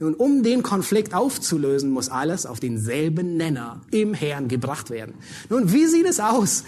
[0.01, 5.15] Nun, um den Konflikt aufzulösen, muss alles auf denselben Nenner im Herrn gebracht werden.
[5.51, 6.65] Nun, wie sieht es aus,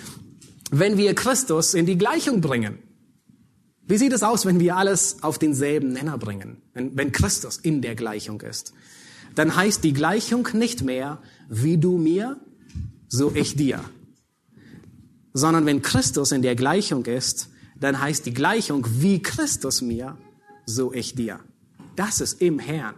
[0.71, 2.79] wenn wir Christus in die Gleichung bringen?
[3.87, 6.63] Wie sieht es aus, wenn wir alles auf denselben Nenner bringen?
[6.75, 8.73] Wenn, wenn Christus in der Gleichung ist?
[9.35, 12.41] Dann heißt die Gleichung nicht mehr, wie du mir,
[13.09, 13.81] so ich dir
[15.33, 20.17] sondern wenn Christus in der Gleichung ist, dann heißt die Gleichung, wie Christus mir,
[20.67, 21.41] so ich dir.
[21.97, 22.95] Das ist im Herrn.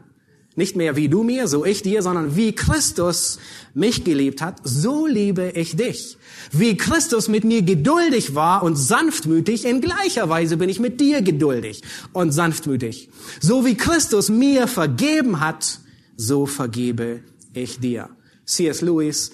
[0.54, 3.38] Nicht mehr wie du mir, so ich dir, sondern wie Christus
[3.72, 6.18] mich geliebt hat, so liebe ich dich.
[6.50, 11.22] Wie Christus mit mir geduldig war und sanftmütig, in gleicher Weise bin ich mit dir
[11.22, 13.08] geduldig und sanftmütig.
[13.40, 15.80] So wie Christus mir vergeben hat,
[16.18, 17.20] so vergebe
[17.54, 18.10] ich dir.
[18.44, 18.82] C.S.
[18.82, 19.32] Lewis,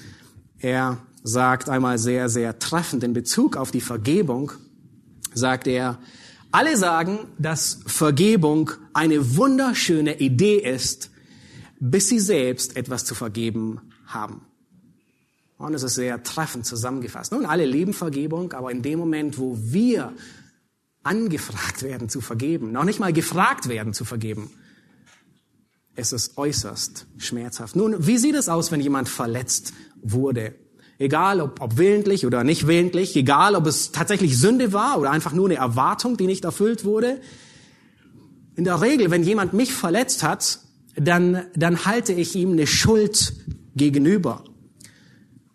[0.60, 4.52] er sagt einmal sehr, sehr treffend in Bezug auf die Vergebung,
[5.34, 5.98] sagt er,
[6.50, 11.10] alle sagen, dass Vergebung eine wunderschöne Idee ist,
[11.78, 14.42] bis sie selbst etwas zu vergeben haben.
[15.58, 17.32] Und es ist sehr treffend zusammengefasst.
[17.32, 20.14] Nun, alle lieben Vergebung, aber in dem Moment, wo wir
[21.02, 24.50] angefragt werden zu vergeben, noch nicht mal gefragt werden zu vergeben,
[25.96, 27.74] ist es äußerst schmerzhaft.
[27.74, 30.54] Nun, wie sieht es aus, wenn jemand verletzt wurde?
[30.98, 35.32] Egal, ob, ob willentlich oder nicht willentlich, egal, ob es tatsächlich Sünde war oder einfach
[35.32, 37.20] nur eine Erwartung, die nicht erfüllt wurde.
[38.56, 40.58] In der Regel, wenn jemand mich verletzt hat,
[40.96, 43.32] dann, dann halte ich ihm eine Schuld
[43.76, 44.42] gegenüber.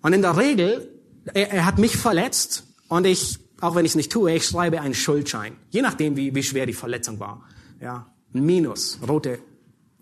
[0.01, 0.89] Und in der Regel,
[1.33, 4.79] er, er hat mich verletzt und ich, auch wenn ich es nicht tue, ich schreibe
[4.79, 5.57] einen Schuldschein.
[5.69, 7.43] Je nachdem, wie, wie schwer die Verletzung war.
[7.81, 9.39] Ja, Minus, rote,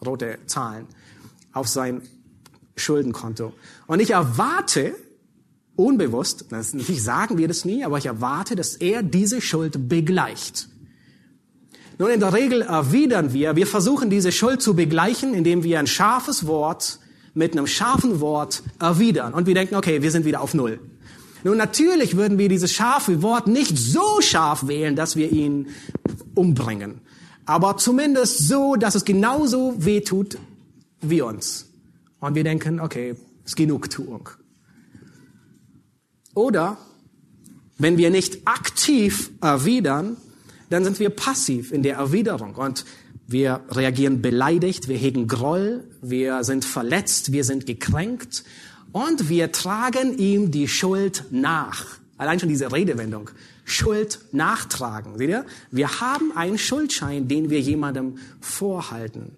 [0.05, 0.87] rote Zahlen
[1.51, 2.01] auf sein
[2.75, 3.53] Schuldenkonto.
[3.87, 4.95] Und ich erwarte,
[5.85, 10.67] unbewusst, natürlich sagen wir das nie, aber ich erwarte, dass er diese Schuld begleicht.
[11.97, 15.87] Nun, in der Regel erwidern wir, wir versuchen diese Schuld zu begleichen, indem wir ein
[15.87, 16.99] scharfes Wort
[17.33, 19.33] mit einem scharfen Wort erwidern.
[19.33, 20.79] Und wir denken, okay, wir sind wieder auf Null.
[21.43, 25.67] Nun, natürlich würden wir dieses scharfe Wort nicht so scharf wählen, dass wir ihn
[26.35, 27.01] umbringen.
[27.45, 30.37] Aber zumindest so, dass es genauso weh tut
[31.01, 31.67] wie uns.
[32.19, 33.15] Und wir denken, okay,
[33.45, 34.29] ist Genugtuung.
[36.33, 36.77] Oder
[37.77, 40.17] wenn wir nicht aktiv erwidern,
[40.69, 42.85] dann sind wir passiv in der Erwiderung und
[43.27, 48.43] wir reagieren beleidigt, wir hegen Groll, wir sind verletzt, wir sind gekränkt
[48.91, 51.85] und wir tragen ihm die Schuld nach.
[52.17, 53.29] Allein schon diese Redewendung.
[53.63, 55.17] Schuld nachtragen.
[55.17, 55.45] Seht ihr?
[55.71, 59.37] Wir haben einen Schuldschein, den wir jemandem vorhalten.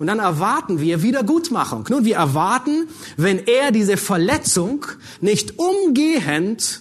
[0.00, 1.84] Und dann erwarten wir Wiedergutmachung.
[1.90, 2.88] Nun, wir erwarten,
[3.18, 4.86] wenn er diese Verletzung
[5.20, 6.80] nicht umgehend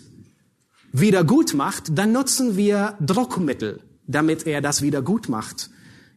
[0.93, 5.69] wieder gut macht, dann nutzen wir Druckmittel, damit er das wieder gut macht.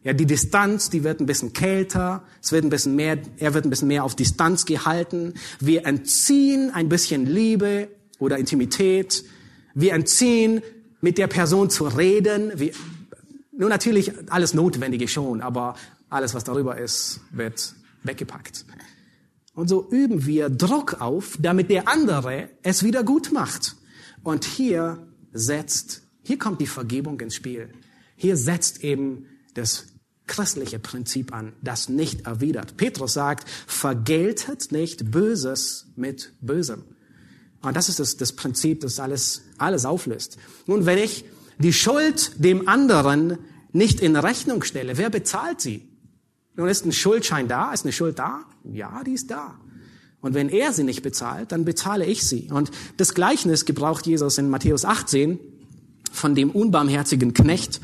[0.05, 3.65] Ja, die Distanz, die wird ein bisschen kälter, es wird ein bisschen mehr, er wird
[3.65, 5.33] ein bisschen mehr auf Distanz gehalten.
[5.59, 7.89] Wir entziehen ein bisschen Liebe
[8.19, 9.25] oder Intimität.
[9.73, 10.61] Wir entziehen
[11.01, 12.53] mit der Person zu reden.
[12.55, 12.71] Wir,
[13.51, 15.75] nur natürlich alles Notwendige schon, aber
[16.13, 18.65] alles, was darüber ist, wird weggepackt.
[19.53, 23.75] Und so üben wir Druck auf, damit der andere es wieder gut macht.
[24.23, 27.69] Und hier setzt, hier kommt die Vergebung ins Spiel.
[28.15, 29.87] Hier setzt eben das
[30.25, 32.77] christliche Prinzip an, das nicht erwidert.
[32.77, 36.83] Petrus sagt, vergeltet nicht Böses mit Bösem.
[37.61, 40.37] Und das ist das, das Prinzip, das alles, alles auflöst.
[40.65, 41.25] Nun, wenn ich
[41.59, 43.37] die Schuld dem anderen
[43.71, 45.92] nicht in Rechnung stelle, wer bezahlt sie?
[46.55, 48.41] Nun ist ein Schuldschein da, ist eine Schuld da?
[48.63, 49.55] Ja, die ist da.
[50.21, 52.49] Und wenn er sie nicht bezahlt, dann bezahle ich sie.
[52.51, 55.39] Und das Gleichnis gebraucht Jesus in Matthäus 18
[56.11, 57.81] von dem unbarmherzigen Knecht.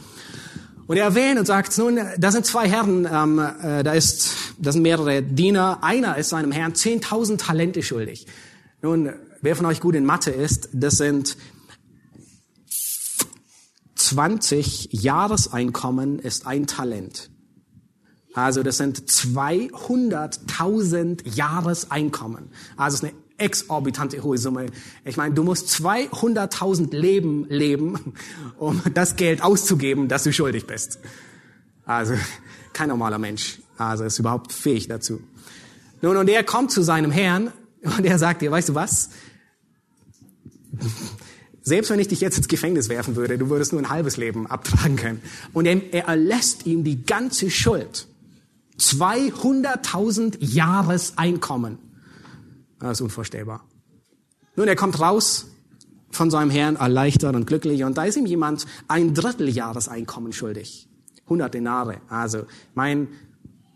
[0.88, 4.72] Und er erwähnt und sagt, nun, da sind zwei Herren, ähm, äh, da ist, da
[4.72, 5.84] sind mehrere Diener.
[5.84, 8.26] Einer ist seinem Herrn 10.000 Talente schuldig.
[8.82, 9.12] Nun,
[9.42, 11.38] wer von euch gut in Mathe ist, das sind
[13.96, 17.29] 20 Jahreseinkommen ist ein Talent.
[18.34, 22.50] Also das sind 200.000 Jahreseinkommen.
[22.78, 24.68] Also es ist eine exorbitante hohe Summe.
[25.04, 28.14] Ich meine, du musst 200.000 Leben leben,
[28.58, 31.00] um das Geld auszugeben, das du schuldig bist.
[31.86, 32.14] Also
[32.74, 33.60] kein normaler Mensch.
[33.78, 35.22] Also ist überhaupt fähig dazu.
[36.02, 37.52] Nun, und er kommt zu seinem Herrn
[37.82, 39.10] und er sagt dir, weißt du was?
[41.62, 44.48] Selbst wenn ich dich jetzt ins Gefängnis werfen würde, du würdest nur ein halbes Leben
[44.48, 45.22] abtragen können.
[45.54, 48.08] Und er, er erlässt ihm die ganze Schuld.
[48.80, 51.78] 200.000 Jahreseinkommen.
[52.80, 53.66] Das ist unvorstellbar.
[54.56, 55.48] Nun, er kommt raus
[56.12, 60.88] von seinem Herrn erleichtert und glücklich und da ist ihm jemand ein Drittel Jahreseinkommen schuldig.
[61.26, 62.02] 100 Denare.
[62.10, 63.08] Also, mein,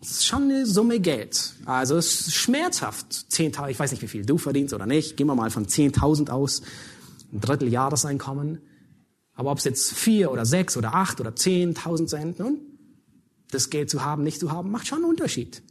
[0.01, 1.53] ist schon eine Summe Geld.
[1.65, 3.05] Also, es ist schmerzhaft.
[3.29, 5.15] 10.000, ich weiß nicht, wie viel du verdienst oder nicht.
[5.17, 6.63] Gehen wir mal von 10.000 aus.
[7.31, 8.59] Ein Drittel Jahreseinkommen.
[9.35, 12.59] Aber ob es jetzt vier oder sechs oder acht oder 10.000 sind, nun,
[13.53, 15.61] das Geld zu haben, nicht zu haben, macht schon einen Unterschied.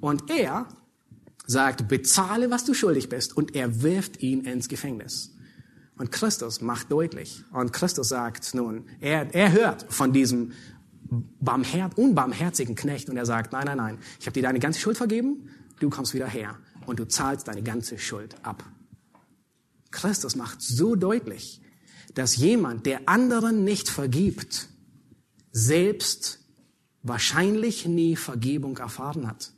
[0.00, 0.68] Und er
[1.46, 3.36] sagt, bezahle, was du schuldig bist.
[3.36, 5.34] Und er wirft ihn ins Gefängnis.
[5.96, 7.44] Und Christus macht deutlich.
[7.52, 10.52] Und Christus sagt nun, er, er hört von diesem
[11.40, 14.96] barmher unbarmherzigen Knecht und er sagt, nein, nein, nein, ich habe dir deine ganze Schuld
[14.96, 15.48] vergeben,
[15.78, 18.64] du kommst wieder her und du zahlst deine ganze Schuld ab.
[19.92, 21.62] Christus macht so deutlich,
[22.14, 24.68] dass jemand, der anderen nicht vergibt,
[25.52, 26.40] selbst
[27.08, 29.52] wahrscheinlich nie Vergebung erfahren hat.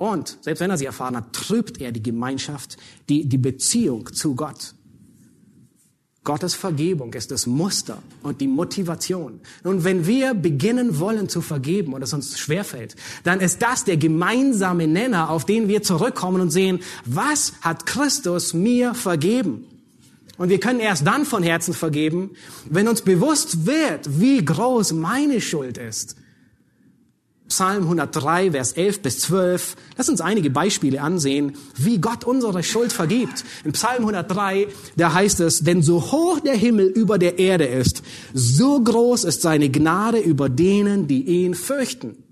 [0.00, 2.78] Und selbst wenn er sie erfahren hat, trübt er die Gemeinschaft,
[3.10, 4.74] die, die Beziehung zu Gott.
[6.24, 9.40] Gottes Vergebung ist das Muster und die Motivation.
[9.62, 13.98] Und wenn wir beginnen wollen zu vergeben und es uns schwerfällt, dann ist das der
[13.98, 19.66] gemeinsame Nenner, auf den wir zurückkommen und sehen, was hat Christus mir vergeben?
[20.38, 22.30] Und wir können erst dann von Herzen vergeben,
[22.70, 26.16] wenn uns bewusst wird, wie groß meine Schuld ist
[27.50, 29.76] Psalm 103, Vers 11 bis 12.
[29.96, 33.44] Lass uns einige Beispiele ansehen, wie Gott unsere Schuld vergibt.
[33.64, 38.02] In Psalm 103, da heißt es, denn so hoch der Himmel über der Erde ist,
[38.32, 42.22] so groß ist seine Gnade über denen, die ihn fürchten.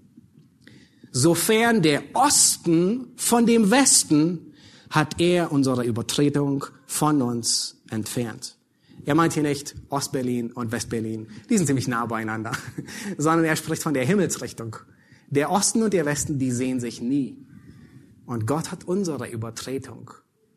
[1.10, 4.54] Sofern der Osten von dem Westen
[4.88, 8.56] hat er unsere Übertretung von uns entfernt.
[9.04, 12.52] Er meint hier nicht Ostberlin und Westberlin, die sind ziemlich nah beieinander,
[13.18, 14.76] sondern er spricht von der Himmelsrichtung.
[15.30, 17.36] Der Osten und der Westen, die sehen sich nie.
[18.26, 20.10] Und Gott hat unsere Übertretung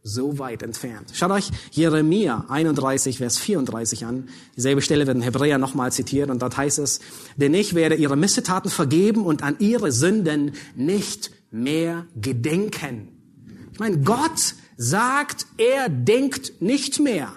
[0.03, 1.11] so weit entfernt.
[1.13, 4.29] Schaut euch Jeremia 31, Vers 34 an.
[4.57, 7.01] Dieselbe Stelle wird in Hebräer nochmal zitiert und dort heißt es,
[7.35, 13.09] denn ich werde ihre Missetaten vergeben und an ihre Sünden nicht mehr gedenken.
[13.73, 17.31] Ich meine, Gott sagt, er denkt nicht mehr.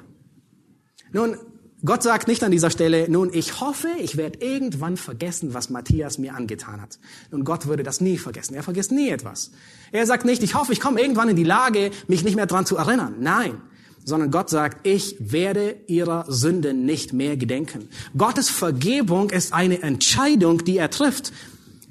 [1.12, 1.36] Nun,
[1.84, 6.16] Gott sagt nicht an dieser Stelle, nun, ich hoffe, ich werde irgendwann vergessen, was Matthias
[6.16, 6.98] mir angetan hat.
[7.30, 8.54] Und Gott würde das nie vergessen.
[8.54, 9.50] Er vergisst nie etwas.
[9.92, 12.64] Er sagt nicht, ich hoffe, ich komme irgendwann in die Lage, mich nicht mehr dran
[12.64, 13.16] zu erinnern.
[13.20, 13.60] Nein.
[14.02, 17.88] Sondern Gott sagt, ich werde ihrer Sünde nicht mehr gedenken.
[18.16, 21.32] Gottes Vergebung ist eine Entscheidung, die er trifft,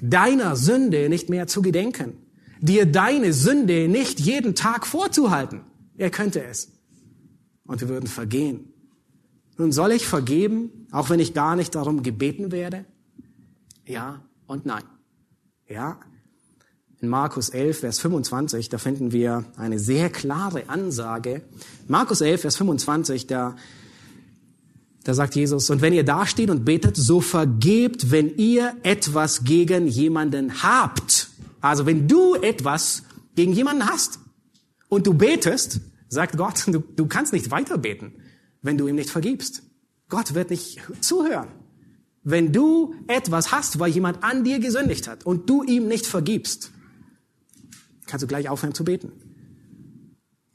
[0.00, 2.14] deiner Sünde nicht mehr zu gedenken.
[2.60, 5.60] Dir deine Sünde nicht jeden Tag vorzuhalten.
[5.96, 6.72] Er könnte es.
[7.64, 8.73] Und wir würden vergehen
[9.56, 12.84] nun soll ich vergeben, auch wenn ich gar nicht darum gebeten werde?
[13.86, 14.82] Ja und nein.
[15.68, 15.98] Ja.
[17.00, 21.42] In Markus 11, Vers 25, da finden wir eine sehr klare Ansage.
[21.86, 23.56] Markus 11, Vers 25, da,
[25.04, 29.86] da sagt Jesus, und wenn ihr dasteht und betet, so vergebt, wenn ihr etwas gegen
[29.86, 31.28] jemanden habt.
[31.60, 33.02] Also wenn du etwas
[33.34, 34.18] gegen jemanden hast
[34.88, 38.14] und du betest, sagt Gott, du, du kannst nicht weiter beten
[38.64, 39.62] wenn du ihm nicht vergibst.
[40.08, 41.48] Gott wird nicht zuhören.
[42.24, 46.72] Wenn du etwas hast, weil jemand an dir gesündigt hat und du ihm nicht vergibst,
[48.06, 49.12] kannst du gleich aufhören zu beten.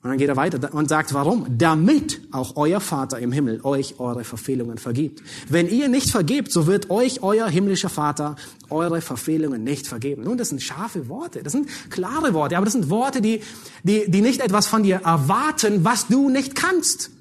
[0.01, 1.45] Und dann geht er weiter und sagt, warum?
[1.57, 5.21] Damit auch euer Vater im Himmel euch eure Verfehlungen vergibt.
[5.49, 8.37] Wenn ihr nicht vergebt, so wird euch euer himmlischer Vater
[8.69, 10.23] eure Verfehlungen nicht vergeben.
[10.23, 13.41] Nun, das sind scharfe Worte, das sind klare Worte, aber das sind Worte, die,
[13.83, 17.11] die, die nicht etwas von dir erwarten, was du nicht kannst.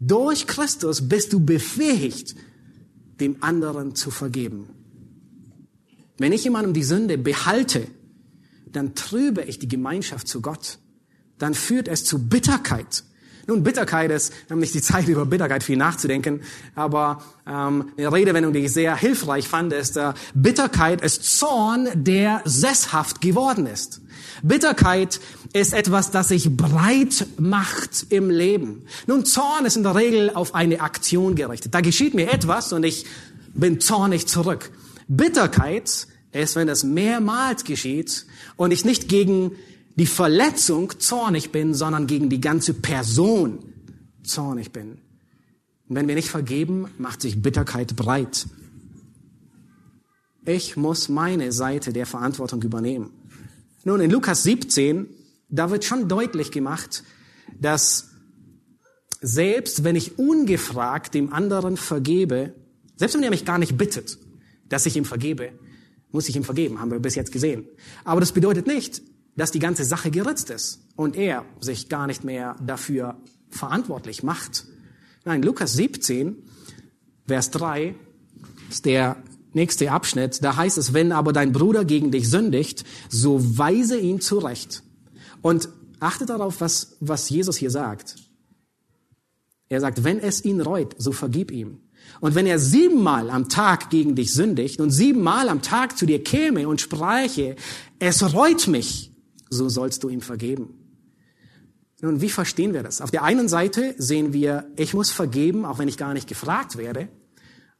[0.00, 2.36] Durch Christus bist du befähigt,
[3.20, 4.68] dem anderen zu vergeben.
[6.18, 7.86] Wenn ich jemandem die Sünde behalte,
[8.66, 10.78] dann trübe ich die Gemeinschaft zu Gott.
[11.38, 13.04] Dann führt es zu Bitterkeit.
[13.48, 16.42] Nun, Bitterkeit ist, wir haben nicht die Zeit, über Bitterkeit viel nachzudenken,
[16.74, 22.42] aber ähm, eine Redewendung, die ich sehr hilfreich fand, ist, äh, Bitterkeit ist Zorn, der
[22.44, 24.02] sesshaft geworden ist.
[24.42, 25.18] Bitterkeit
[25.54, 28.84] ist etwas, das sich breit macht im Leben.
[29.06, 31.74] Nun, Zorn ist in der Regel auf eine Aktion gerichtet.
[31.74, 33.06] Da geschieht mir etwas und ich
[33.54, 34.70] bin zornig zurück.
[35.08, 38.26] Bitterkeit ist, wenn es mehrmals geschieht
[38.56, 39.52] und ich nicht gegen
[39.98, 43.58] die Verletzung zornig bin, sondern gegen die ganze Person
[44.22, 44.98] zornig bin.
[45.88, 48.46] Und wenn wir nicht vergeben, macht sich Bitterkeit breit.
[50.46, 53.10] Ich muss meine Seite der Verantwortung übernehmen.
[53.84, 55.06] Nun, in Lukas 17,
[55.48, 57.02] da wird schon deutlich gemacht,
[57.60, 58.10] dass
[59.20, 62.54] selbst wenn ich ungefragt dem anderen vergebe,
[62.96, 64.18] selbst wenn er mich gar nicht bittet,
[64.68, 65.52] dass ich ihm vergebe,
[66.12, 67.66] muss ich ihm vergeben, haben wir bis jetzt gesehen.
[68.04, 69.02] Aber das bedeutet nicht,
[69.38, 73.16] dass die ganze Sache geritzt ist und er sich gar nicht mehr dafür
[73.48, 74.66] verantwortlich macht.
[75.24, 76.36] Nein, Lukas 17,
[77.26, 77.94] Vers 3
[78.68, 79.22] ist der
[79.52, 84.20] nächste Abschnitt, da heißt es, wenn aber dein Bruder gegen dich sündigt, so weise ihn
[84.20, 84.82] zurecht.
[85.40, 85.68] Und
[86.00, 88.16] achte darauf, was, was Jesus hier sagt.
[89.68, 91.78] Er sagt, wenn es ihn reut, so vergib ihm.
[92.20, 96.24] Und wenn er siebenmal am Tag gegen dich sündigt und siebenmal am Tag zu dir
[96.24, 97.54] käme und spräche,
[98.00, 99.07] es reut mich,
[99.50, 100.74] so sollst du ihm vergeben.
[102.00, 103.00] Nun, wie verstehen wir das?
[103.00, 106.76] Auf der einen Seite sehen wir, ich muss vergeben, auch wenn ich gar nicht gefragt
[106.76, 107.08] werde.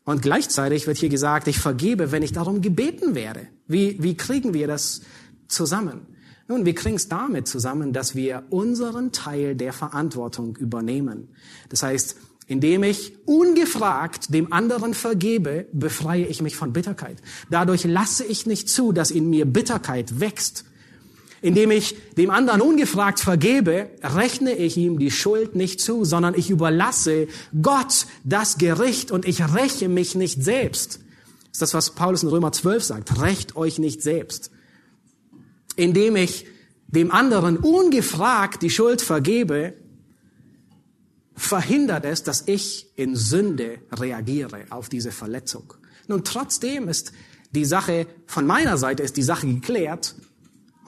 [0.04, 3.46] Und gleichzeitig wird hier gesagt, ich vergebe, wenn ich darum gebeten werde.
[3.66, 5.02] Wie, wie kriegen wir das
[5.46, 6.06] zusammen?
[6.48, 11.28] Nun, wir kriegen es damit zusammen, dass wir unseren Teil der Verantwortung übernehmen.
[11.68, 12.16] Das heißt,
[12.46, 17.18] indem ich ungefragt dem anderen vergebe, befreie ich mich von Bitterkeit.
[17.50, 20.64] Dadurch lasse ich nicht zu, dass in mir Bitterkeit wächst.
[21.40, 26.50] Indem ich dem anderen ungefragt vergebe, rechne ich ihm die Schuld nicht zu, sondern ich
[26.50, 27.28] überlasse
[27.62, 31.00] Gott das Gericht und ich räche mich nicht selbst.
[31.44, 33.20] Das ist das, was Paulus in Römer 12 sagt.
[33.20, 34.50] Recht euch nicht selbst.
[35.76, 36.46] Indem ich
[36.88, 39.74] dem anderen ungefragt die Schuld vergebe,
[41.36, 45.74] verhindert es, dass ich in Sünde reagiere auf diese Verletzung.
[46.08, 47.12] Nun, trotzdem ist
[47.52, 50.14] die Sache, von meiner Seite ist die Sache geklärt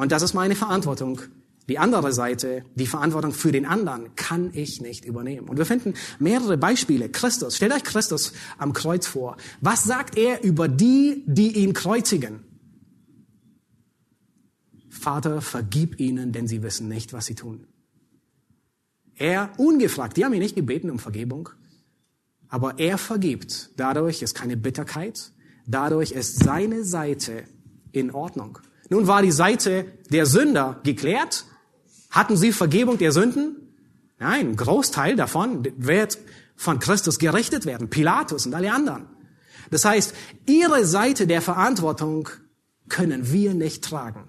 [0.00, 1.20] und das ist meine Verantwortung.
[1.68, 5.46] Die andere Seite, die Verantwortung für den anderen, kann ich nicht übernehmen.
[5.46, 7.10] Und wir finden mehrere Beispiele.
[7.10, 9.36] Christus, stellt euch Christus am Kreuz vor.
[9.60, 12.40] Was sagt er über die, die ihn kreuzigen?
[14.88, 17.66] Vater, vergib ihnen, denn sie wissen nicht, was sie tun.
[19.16, 21.50] Er ungefragt, die haben ihn nicht gebeten um Vergebung,
[22.48, 23.70] aber er vergibt.
[23.76, 25.32] Dadurch ist keine Bitterkeit,
[25.66, 27.44] dadurch ist seine Seite
[27.92, 28.60] in Ordnung.
[28.90, 31.46] Nun war die Seite der Sünder geklärt.
[32.10, 33.56] Hatten sie Vergebung der Sünden?
[34.18, 36.18] Nein, ein Großteil davon wird
[36.56, 37.88] von Christus gerichtet werden.
[37.88, 39.06] Pilatus und alle anderen.
[39.70, 40.12] Das heißt,
[40.46, 42.28] ihre Seite der Verantwortung
[42.88, 44.28] können wir nicht tragen.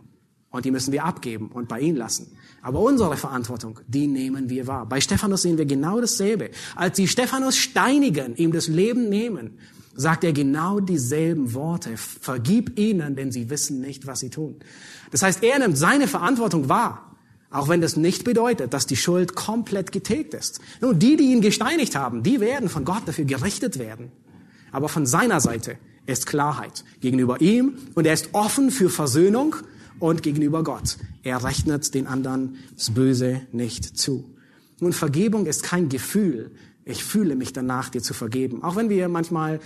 [0.52, 2.38] Und die müssen wir abgeben und bei ihnen lassen.
[2.62, 4.86] Aber unsere Verantwortung, die nehmen wir wahr.
[4.86, 6.52] Bei Stephanus sehen wir genau dasselbe.
[6.76, 9.58] Als die Stephanus steinigen, ihm das Leben nehmen,
[9.96, 11.98] sagt er genau dieselben Worte.
[11.98, 14.56] Vergib ihnen, denn sie wissen nicht, was sie tun.
[15.12, 17.16] Das heißt, er nimmt seine Verantwortung wahr,
[17.50, 20.62] auch wenn das nicht bedeutet, dass die Schuld komplett getilgt ist.
[20.80, 24.12] Nun, die, die ihn gesteinigt haben, die werden von Gott dafür gerichtet werden.
[24.72, 29.56] Aber von seiner Seite ist Klarheit gegenüber ihm und er ist offen für Versöhnung
[30.00, 30.98] und gegenüber Gott.
[31.24, 34.34] Er rechnet den anderen das Böse nicht zu.
[34.80, 36.52] Nun, Vergebung ist kein Gefühl,
[36.86, 38.64] ich fühle mich danach, dir zu vergeben.
[38.64, 39.60] Auch wenn wir manchmal,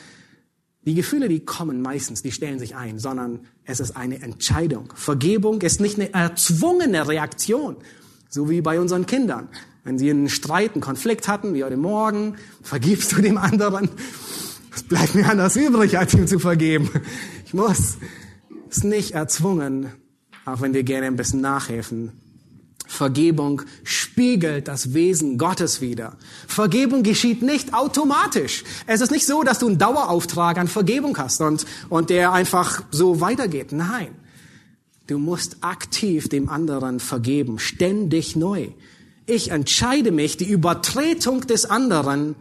[0.86, 4.94] die Gefühle, die kommen meistens, die stellen sich ein, sondern es ist eine Entscheidung.
[4.96, 7.78] Vergebung ist nicht eine erzwungene Reaktion,
[8.30, 9.50] so wie bei unseren Kindern.
[9.84, 13.90] Wenn sie einen Streit, einen Konflikt hatten, wie heute Morgen, vergibst du dem anderen.
[14.76, 16.90] Es bleibt mir anders übrig, als ihm zu vergeben.
[17.46, 17.98] Ich muss.
[18.70, 19.92] Es ist nicht erzwungen,
[20.44, 22.12] auch wenn wir gerne ein bisschen nachhelfen.
[22.96, 26.18] Vergebung spiegelt das Wesen Gottes wider.
[26.48, 28.64] Vergebung geschieht nicht automatisch.
[28.88, 32.84] Es ist nicht so, dass du einen Dauerauftrag an Vergebung hast und, und der einfach
[32.92, 33.72] so weitergeht.
[33.72, 34.16] Nein.
[35.08, 38.70] Du musst aktiv dem anderen vergeben, ständig neu.
[39.28, 42.36] Ich entscheide mich, die Übertretung des anderen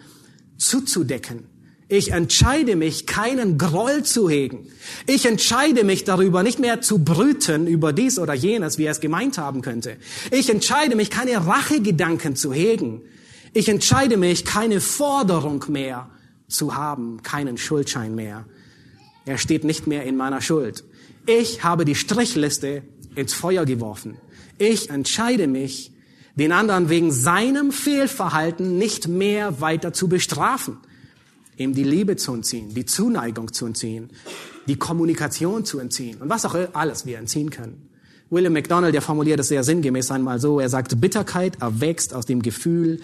[0.56, 1.53] zuzudecken.
[1.88, 4.68] Ich entscheide mich, keinen Groll zu hegen.
[5.06, 9.00] Ich entscheide mich darüber, nicht mehr zu brüten über dies oder jenes, wie er es
[9.00, 9.98] gemeint haben könnte.
[10.30, 13.02] Ich entscheide mich, keine Rachegedanken zu hegen.
[13.52, 16.08] Ich entscheide mich, keine Forderung mehr
[16.48, 18.46] zu haben, keinen Schuldschein mehr.
[19.26, 20.84] Er steht nicht mehr in meiner Schuld.
[21.26, 22.82] Ich habe die Strichliste
[23.14, 24.16] ins Feuer geworfen.
[24.56, 25.92] Ich entscheide mich,
[26.34, 30.78] den anderen wegen seinem Fehlverhalten nicht mehr weiter zu bestrafen
[31.56, 34.10] ihm die Liebe zu entziehen, die Zuneigung zu entziehen,
[34.66, 37.88] die Kommunikation zu entziehen und was auch alles wir entziehen können.
[38.30, 42.42] William MacDonald, der formuliert es sehr sinngemäß einmal so, er sagt, Bitterkeit erwächst aus dem
[42.42, 43.00] Gefühl,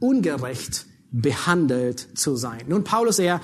[0.00, 2.62] ungerecht behandelt zu sein.
[2.68, 3.40] Nun, Paulus, er,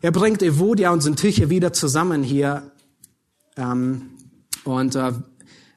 [0.00, 2.72] er bringt Evodia und Syntyche wieder zusammen hier.
[3.56, 4.10] Ähm,
[4.64, 5.12] und äh,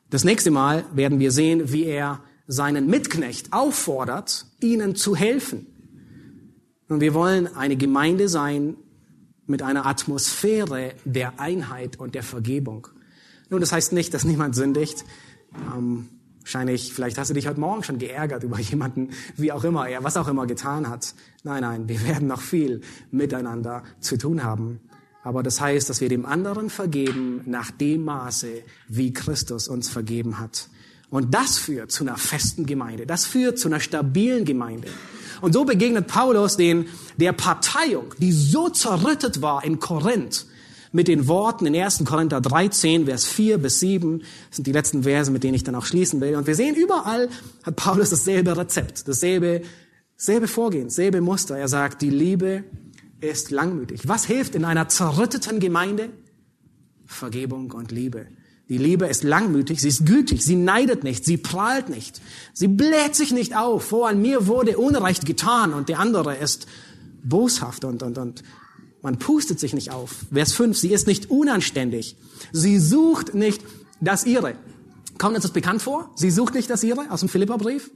[0.10, 5.68] das nächste Mal werden wir sehen, wie er seinen Mitknecht auffordert, ihnen zu helfen.
[6.90, 8.76] Und wir wollen eine Gemeinde sein
[9.46, 12.88] mit einer Atmosphäre der Einheit und der Vergebung.
[13.50, 15.06] Nun, das heißt nicht, dass niemand sündigt.
[15.76, 16.10] Ähm,
[16.40, 20.04] wahrscheinlich, vielleicht hast du dich heute Morgen schon geärgert über jemanden, wie auch immer er,
[20.04, 21.14] was auch immer getan hat.
[21.44, 22.82] Nein, nein, wir werden noch viel
[23.12, 24.80] miteinander zu tun haben.
[25.24, 30.40] Aber das heißt, dass wir dem anderen vergeben nach dem Maße, wie Christus uns vergeben
[30.40, 30.68] hat.
[31.14, 33.06] Und das führt zu einer festen Gemeinde.
[33.06, 34.88] Das führt zu einer stabilen Gemeinde.
[35.42, 36.88] Und so begegnet Paulus den,
[37.18, 40.48] der Parteiung, die so zerrüttet war in Korinth,
[40.92, 42.04] mit den Worten in 1.
[42.06, 45.76] Korinther 13, Vers 4 bis 7, das sind die letzten Verse, mit denen ich dann
[45.76, 46.36] auch schließen will.
[46.36, 47.30] Und wir sehen überall
[47.62, 49.62] hat Paulus dasselbe Rezept, dasselbe,
[50.18, 51.56] dasselbe Vorgehen, dasselbe Muster.
[51.56, 52.64] Er sagt, die Liebe
[53.22, 54.08] ist langmütig.
[54.08, 56.10] Was hilft in einer zerrütteten Gemeinde?
[57.06, 58.26] Vergebung und Liebe.
[58.70, 62.22] Die Liebe ist langmütig, sie ist gütig, sie neidet nicht, sie prahlt nicht,
[62.54, 63.84] sie bläht sich nicht auf.
[63.84, 66.66] Vor an mir wurde Unrecht getan und der andere ist
[67.24, 68.44] boshaft und, und, und
[69.02, 70.26] man pustet sich nicht auf.
[70.32, 72.16] Vers 5, sie ist nicht unanständig.
[72.54, 73.62] Sie sucht nicht
[74.00, 74.56] das ihre.
[75.18, 76.12] Kommt uns das bekannt vor?
[76.16, 77.92] Sie sucht nicht das ihre aus dem Philipperbrief?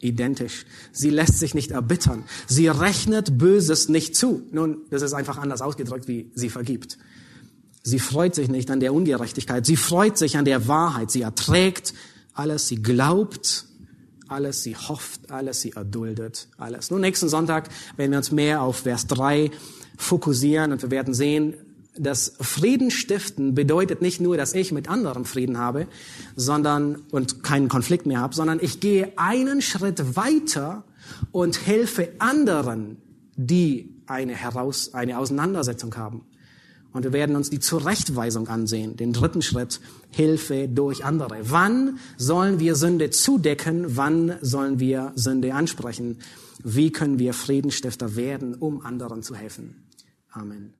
[0.00, 0.64] Identisch.
[0.90, 2.24] Sie lässt sich nicht erbittern.
[2.48, 4.42] Sie rechnet Böses nicht zu.
[4.50, 6.98] Nun, das ist einfach anders ausgedrückt, wie sie vergibt.
[7.82, 9.66] Sie freut sich nicht an der Ungerechtigkeit.
[9.66, 11.10] Sie freut sich an der Wahrheit.
[11.10, 11.94] Sie erträgt
[12.34, 13.66] alles sie glaubt,
[14.28, 16.90] alles sie hofft, alles sie erduldet, alles.
[16.90, 19.50] Nun, nächsten Sonntag werden wir uns mehr auf Vers 3
[19.98, 21.54] fokussieren und wir werden sehen,
[21.98, 25.86] dass Frieden stiften bedeutet nicht nur, dass ich mit anderen Frieden habe,
[26.36, 30.84] sondern und keinen Konflikt mehr habe, sondern ich gehe einen Schritt weiter
[31.32, 32.96] und helfe anderen,
[33.36, 36.24] die eine heraus eine Auseinandersetzung haben.
[36.92, 39.80] Und wir werden uns die Zurechtweisung ansehen, den dritten Schritt,
[40.10, 41.38] Hilfe durch andere.
[41.42, 43.96] Wann sollen wir Sünde zudecken?
[43.96, 46.18] Wann sollen wir Sünde ansprechen?
[46.62, 49.88] Wie können wir Friedenstifter werden, um anderen zu helfen?
[50.30, 50.74] Amen.